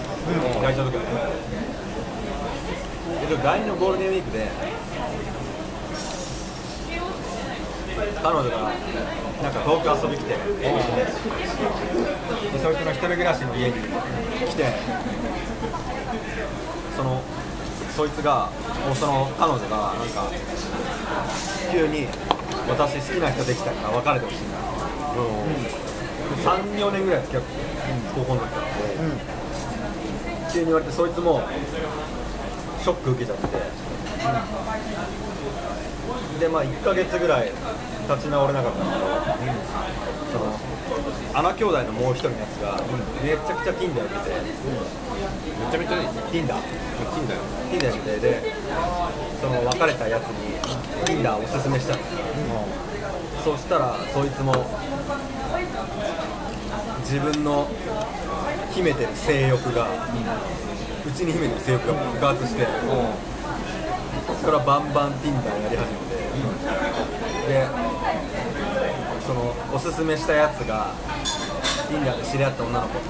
[0.61, 1.09] 大事な時はね
[3.21, 4.47] ででも第二のゴールデンウィークで
[8.23, 8.57] 彼女が
[9.43, 10.39] なんか東京遊び来て、で
[12.59, 13.79] そいつの一人暮らしの家に来
[14.55, 14.73] て
[16.95, 17.21] その
[17.95, 18.49] そいつが
[18.87, 20.31] もうその彼女がなんか
[21.71, 22.07] 急に
[22.67, 24.57] 私好きな人できたから別れてほしいんだ、
[25.13, 27.59] 34年ぐらい付き合ってて、
[28.15, 28.49] 高校の時。
[28.49, 28.61] から、
[30.51, 31.41] 急に言われてそいつも
[32.81, 33.47] ショック受けちゃって、
[36.39, 37.51] でまあ1ヶ月ぐらい
[38.09, 38.93] 立ち直れなかったんだ
[39.37, 39.53] けど、
[40.31, 40.53] その
[41.33, 42.81] 穴兄弟のもう一人のやつが、
[43.23, 46.03] めちゃくちゃ Tinder 受けて、めちゃめちゃい。
[46.03, 46.57] い Tinder
[47.13, 47.41] 金だよ
[47.71, 48.53] Tinder やってで
[49.41, 50.57] その別れたやつに
[51.05, 51.99] Tinder おすすめしたの、
[53.43, 54.53] そしたらそいつも
[57.13, 57.67] 自分の
[58.73, 62.65] 秘めてる性欲がうちに秘めてる性欲が爆発して
[64.25, 66.15] そこからバンバン Tinder やり始めて
[67.53, 67.67] で
[69.27, 70.95] そのおすすめしたやつが
[71.87, 73.01] Tinder で知り合った女の子と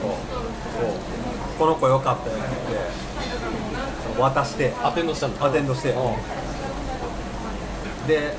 [1.58, 5.96] この子良かったよって言って渡してアテンドしたんだアテンドして
[8.06, 8.34] で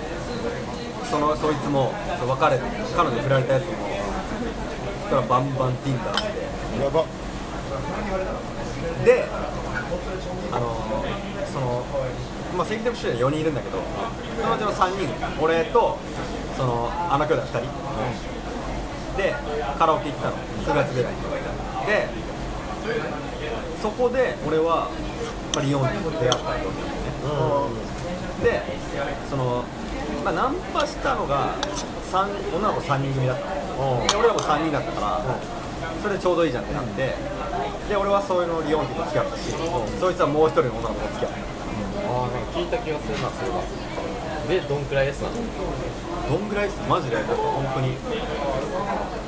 [1.10, 2.60] そのそいつも別れ
[2.94, 3.93] 彼女に振られたやつも
[5.05, 6.28] そしたらバンバン Tinder して。
[6.82, 7.05] やば。
[9.05, 9.24] で
[10.50, 10.66] あの
[11.52, 11.84] その
[12.57, 13.78] まあ正規的主演4人いるんだけど
[14.40, 15.98] そのうちの3人俺と
[16.57, 17.68] その穴兄弟2人、
[19.16, 19.34] で
[19.78, 20.36] カラオケ行ったの。
[20.36, 21.20] 9月ぐらいに。
[21.86, 22.09] で
[23.82, 24.88] そこで俺は、
[25.55, 26.76] まあ、リオンに出会ったわけよね、
[28.42, 28.62] で
[29.28, 29.64] その、
[30.24, 31.55] まあ、ナンパしたのが
[32.11, 33.52] 三女の子3人組だったの、
[34.08, 35.20] で俺らも3人だったから、
[36.02, 37.14] それでちょうどいいじゃんってなって、
[37.88, 39.50] で俺はそういうのリオンティと付き合ったし、
[40.00, 41.38] そいつはもう一人の女の子と付き合った。
[42.04, 43.62] ああなんか聞いた気がするなそれは
[44.48, 45.36] でどんくらい S なの
[46.28, 46.76] どんぐらいっす？
[46.88, 47.16] マジで？
[47.16, 47.96] だって本当に。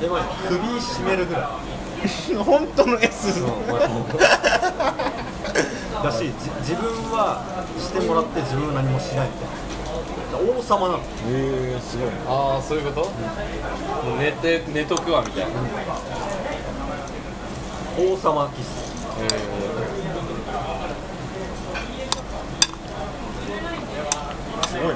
[0.03, 0.27] えマジ？
[0.49, 1.43] 首絞めるぐらい。
[2.45, 3.43] 本当の S
[6.05, 7.43] だしじ自分は
[7.79, 9.66] してもらって自分は何もしないみたいな
[10.39, 11.03] 王様なの。
[11.29, 12.09] えー、すごい。
[12.27, 13.13] ああそういうこと、も
[14.17, 15.51] う寝て寝とくわみたいな、
[17.99, 18.87] 王様キス。
[24.69, 24.95] すごい。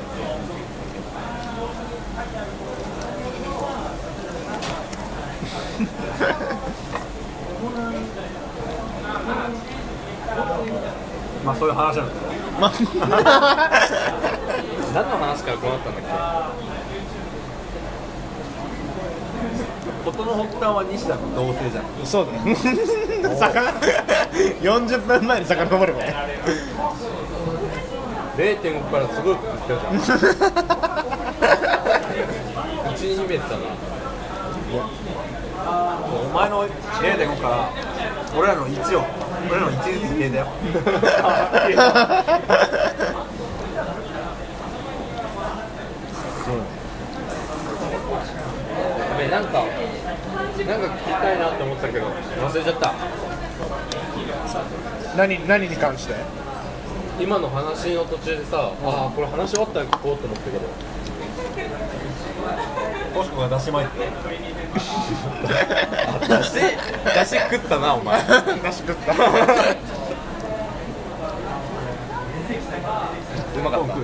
[11.44, 12.14] まあそういう話なんだ。
[12.14, 12.72] けどまあ
[14.94, 16.02] 何の話からこうなったんだっ
[20.04, 21.84] 事の発端は西田の同棲じゃん。
[22.06, 22.54] そうだね。
[23.36, 23.60] さか
[24.62, 26.14] 40分前に遡ればね
[28.36, 29.94] け0.5からすごいって言ったじゃん。
[32.92, 33.56] うちに秘めてたな。
[34.72, 37.70] お前の0.5から
[38.36, 39.04] 俺らの1を
[39.50, 40.46] 俺らの1ずつ計だよ
[49.10, 52.92] やべなんかなんか聞きたいなって思ったけど忘れちゃった。
[55.16, 56.14] 何何に関して？
[57.20, 60.60] 今の話の途中でさ、ああこれ話終わったら聞こうと思ったけど。
[63.14, 64.80] トシコが出しまいって出
[66.42, 68.20] し出し食ったなお前。
[68.62, 69.12] 出し食った。
[69.14, 69.16] う
[73.62, 73.86] まかった。
[73.86, 73.94] マ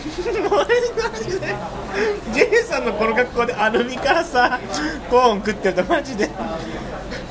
[0.00, 1.54] ジで。
[2.32, 4.58] ジェイさんのこの格好でアルミからさ
[5.10, 6.28] コーン食ってるとマジで。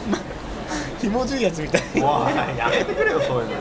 [0.09, 0.17] ま
[0.99, 1.81] ひもじいやつみたい。
[2.57, 3.51] やめてくれよそういうの。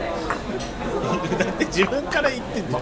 [1.39, 2.73] だって自分から言ってんじ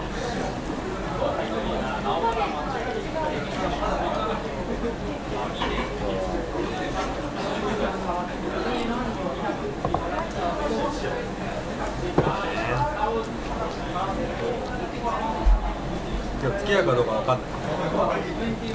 [16.41, 17.49] 付き合うかどうかわかんない。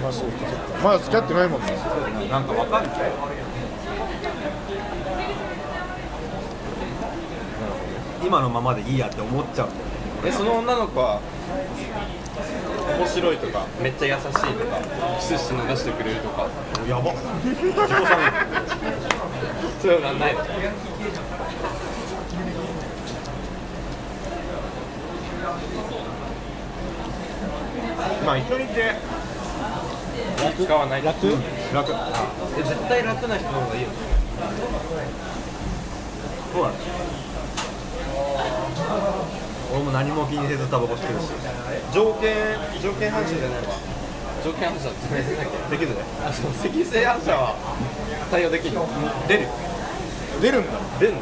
[0.01, 0.83] まあそうかそうか。
[0.83, 1.67] まだ付き合ってないもんね。
[2.29, 2.93] なんかわかんない。
[8.25, 9.67] 今のままでいいやって思っちゃう。
[9.67, 9.83] んだよね
[10.25, 11.19] えその女の子は
[12.97, 14.45] 面白いとかめっちゃ優しいとか
[15.19, 16.47] キスして流してくれるとか。
[16.87, 17.13] やば。
[19.81, 20.35] そういうのはない
[28.25, 28.95] まあ一緒にいて
[30.63, 31.27] 使わない楽？
[31.73, 31.91] 楽。
[32.59, 33.89] え絶対楽な人の方がいいよ
[36.53, 36.75] そうだね。
[39.73, 41.25] 俺も何も気にせずタバコ吸ってるし。
[41.93, 42.35] 条件
[42.81, 43.73] 条件反射じゃないわ。
[44.43, 44.89] 条件反射
[45.71, 45.95] できるね。
[46.25, 47.55] あそう赤性反射は。
[48.29, 48.87] 対応できるの？
[49.27, 49.47] 出る。
[49.47, 49.49] よ
[50.41, 50.79] 出るんだ。
[50.99, 51.21] 出んの？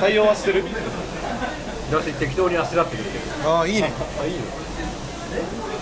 [0.00, 0.64] 対応はしてる。
[1.90, 3.90] だし適当にあしらってくれてるああいいね。
[4.20, 4.40] あいいの？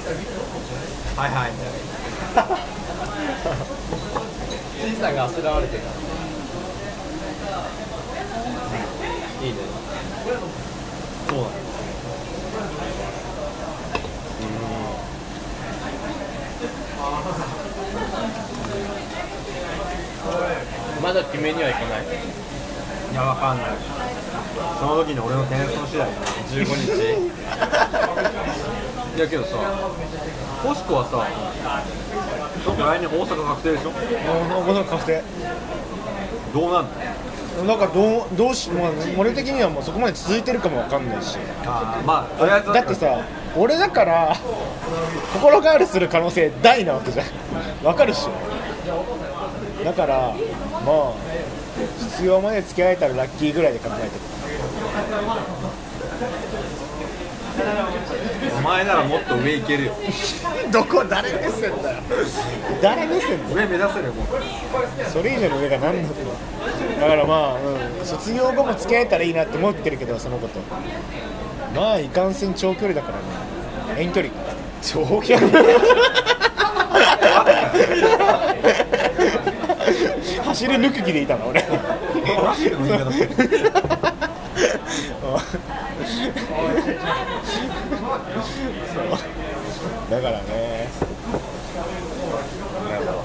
[0.07, 1.51] はいはい。
[4.87, 5.83] じいさんがあしらわれてる。
[9.43, 9.59] いいね。
[11.29, 11.51] そうだね。
[21.03, 22.05] まだ決めにはいかない。
[23.13, 23.67] いやわかんない。
[24.79, 26.27] その時に俺のテンション次第だね。
[26.51, 28.33] 15日
[29.17, 29.57] いやけどさ
[30.63, 31.27] コシコはさ
[32.67, 33.91] 来年大阪確定でしょ？
[33.91, 35.23] ああ確定。
[36.53, 37.65] どうなんの？
[37.65, 41.39] なんかどうどうし、まあ、俺的にはもうそこまで続いてるかもわかんないし。
[41.65, 43.25] あーまあとりあえずだってさ
[43.57, 44.37] 俺だから
[45.33, 47.27] 心変わりする可能性大なわけじゃん。
[47.87, 48.29] わかるし
[49.85, 50.35] だから
[50.85, 51.13] まあ
[51.99, 54.11] 必要まで付き合えたらラッキーぐらいで考えてる
[58.59, 59.93] お前ならもっと上行けるよ。
[60.73, 61.99] どこ誰目線だよ。
[62.83, 63.57] 誰目線だよ。
[63.57, 64.27] 上目指せるよもう
[65.11, 66.15] それ以上の上が何だと
[67.01, 67.59] だからまあ、う
[68.03, 70.61] ん、卒業後も付き合えたらいいなって思ってるけどそのこと。
[71.75, 73.19] まあいかんせん長距離だから
[73.95, 74.03] ね。
[74.03, 74.33] 遠距離。
[74.83, 75.47] 長距離。
[80.45, 81.63] 走り抜く気でいたの俺
[84.57, 85.37] そう。
[90.11, 90.89] だからね。
[92.89, 93.23] なるほど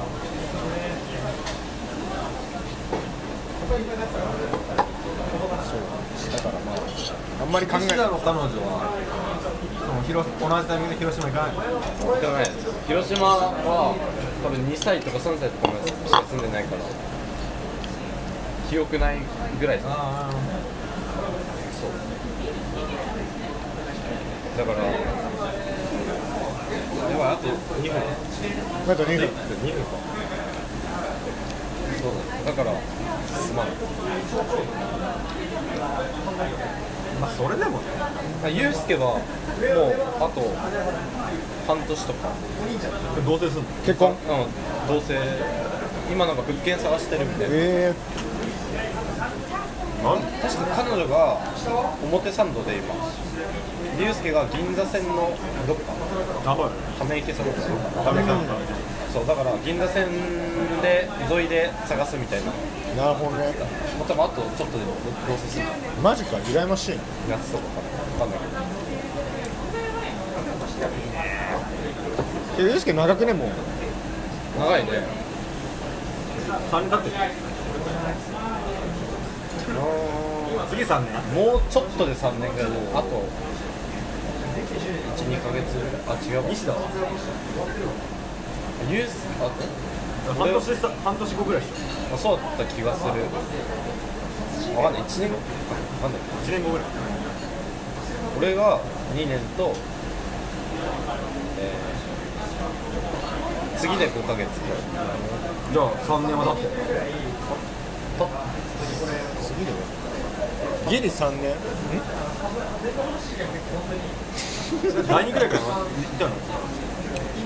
[5.64, 5.80] そう。
[6.32, 6.76] だからまあ
[7.42, 8.92] あんまり考え西田の彼女は
[9.80, 11.62] その広同じタイミングで広島行かないの
[12.22, 12.46] でもね
[12.88, 13.96] 広島は
[14.44, 16.82] 多分2歳とか3歳とかまでしか住んでないから
[18.70, 19.18] 記憶ない
[19.60, 20.30] ぐらいそうあ
[24.58, 24.92] だからや
[27.18, 27.94] ばいあと2分。
[28.92, 29.90] あと2分2分か。
[32.02, 32.12] そう
[32.46, 32.52] だ。
[32.52, 32.72] だから
[33.28, 33.66] すまん。
[33.66, 33.70] あ
[37.22, 37.84] まあそれでもね。
[38.44, 39.22] あゆうすけはもう
[40.20, 40.42] あと
[41.68, 42.30] 半年とか。
[43.26, 43.64] 同棲すんの？
[43.86, 44.10] 結婚？
[44.12, 44.18] うん。
[44.88, 45.16] 同棲。
[46.12, 47.56] 今なんか物件探してるみたいな。
[47.56, 47.94] え
[50.04, 50.22] なん？
[50.42, 51.38] 確か彼女が
[52.04, 52.96] 表参道で今
[54.02, 55.38] ゆうすけが銀座線の
[55.68, 55.94] どっか
[56.98, 58.36] ため池線とかダメか
[59.14, 60.10] そうだから銀座線
[60.82, 62.42] で沿いで探すみたい
[62.96, 64.84] ななるほどねう多分あとちょっとで
[65.28, 65.66] 同棲する
[66.02, 66.98] マジか羨ましいね
[67.30, 67.82] 夏とかかな
[68.18, 68.40] 分かんない
[72.58, 73.50] けえゆうすけ長くねもう
[74.58, 74.90] ど長いね
[76.72, 77.16] 3年経ってる
[80.72, 81.12] 次3年。
[81.36, 82.72] もうちょっとで3年ぐらい。
[82.96, 83.24] あと
[84.82, 85.78] 12ヶ月
[86.08, 86.78] あ違う西田は
[88.90, 89.50] ユースあ
[90.34, 91.62] 半年さ半年後ぐらい。
[91.62, 93.12] でしょあそうだった気がする。
[94.76, 95.04] わかんない。
[95.04, 95.42] 1年後わ
[96.02, 96.22] かんない。
[96.46, 96.88] 1年後ぐらい。
[98.38, 98.80] 俺が
[99.16, 99.74] 2年と、
[101.60, 101.92] えー
[103.82, 104.48] 次で5ヶ月。
[105.74, 106.70] じゃあ3年は経って。
[106.70, 106.72] る
[109.42, 109.72] 次で
[110.90, 111.56] ギリ3年？
[115.08, 115.64] 第2ぐらいからい
[116.18, 116.32] たの？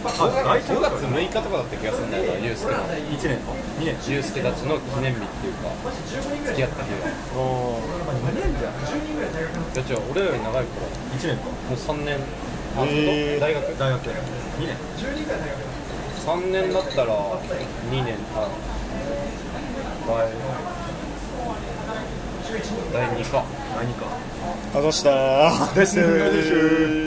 [0.06, 2.78] あ第5月6日とかだった気がするんだよなユースケの。
[2.86, 2.88] 1
[3.28, 3.52] 年か。
[3.82, 3.98] 2年。
[4.14, 5.74] ユースケたちの記念日っていうか
[6.46, 8.78] 付き合った日がお2年じゃん。
[8.78, 10.70] いや違う俺より長いか。
[10.80, 11.38] らも1年。
[11.38, 12.20] かう3年
[12.78, 13.78] あ、へー大学？
[13.80, 14.02] 大学。
[14.06, 14.12] 2
[14.62, 14.78] 年。
[16.26, 17.10] 3年だったら
[17.90, 18.48] 2年あ
[20.08, 20.30] 第
[22.56, 23.44] 第2か
[23.76, 24.06] 第2か
[24.76, 25.76] あどうしたー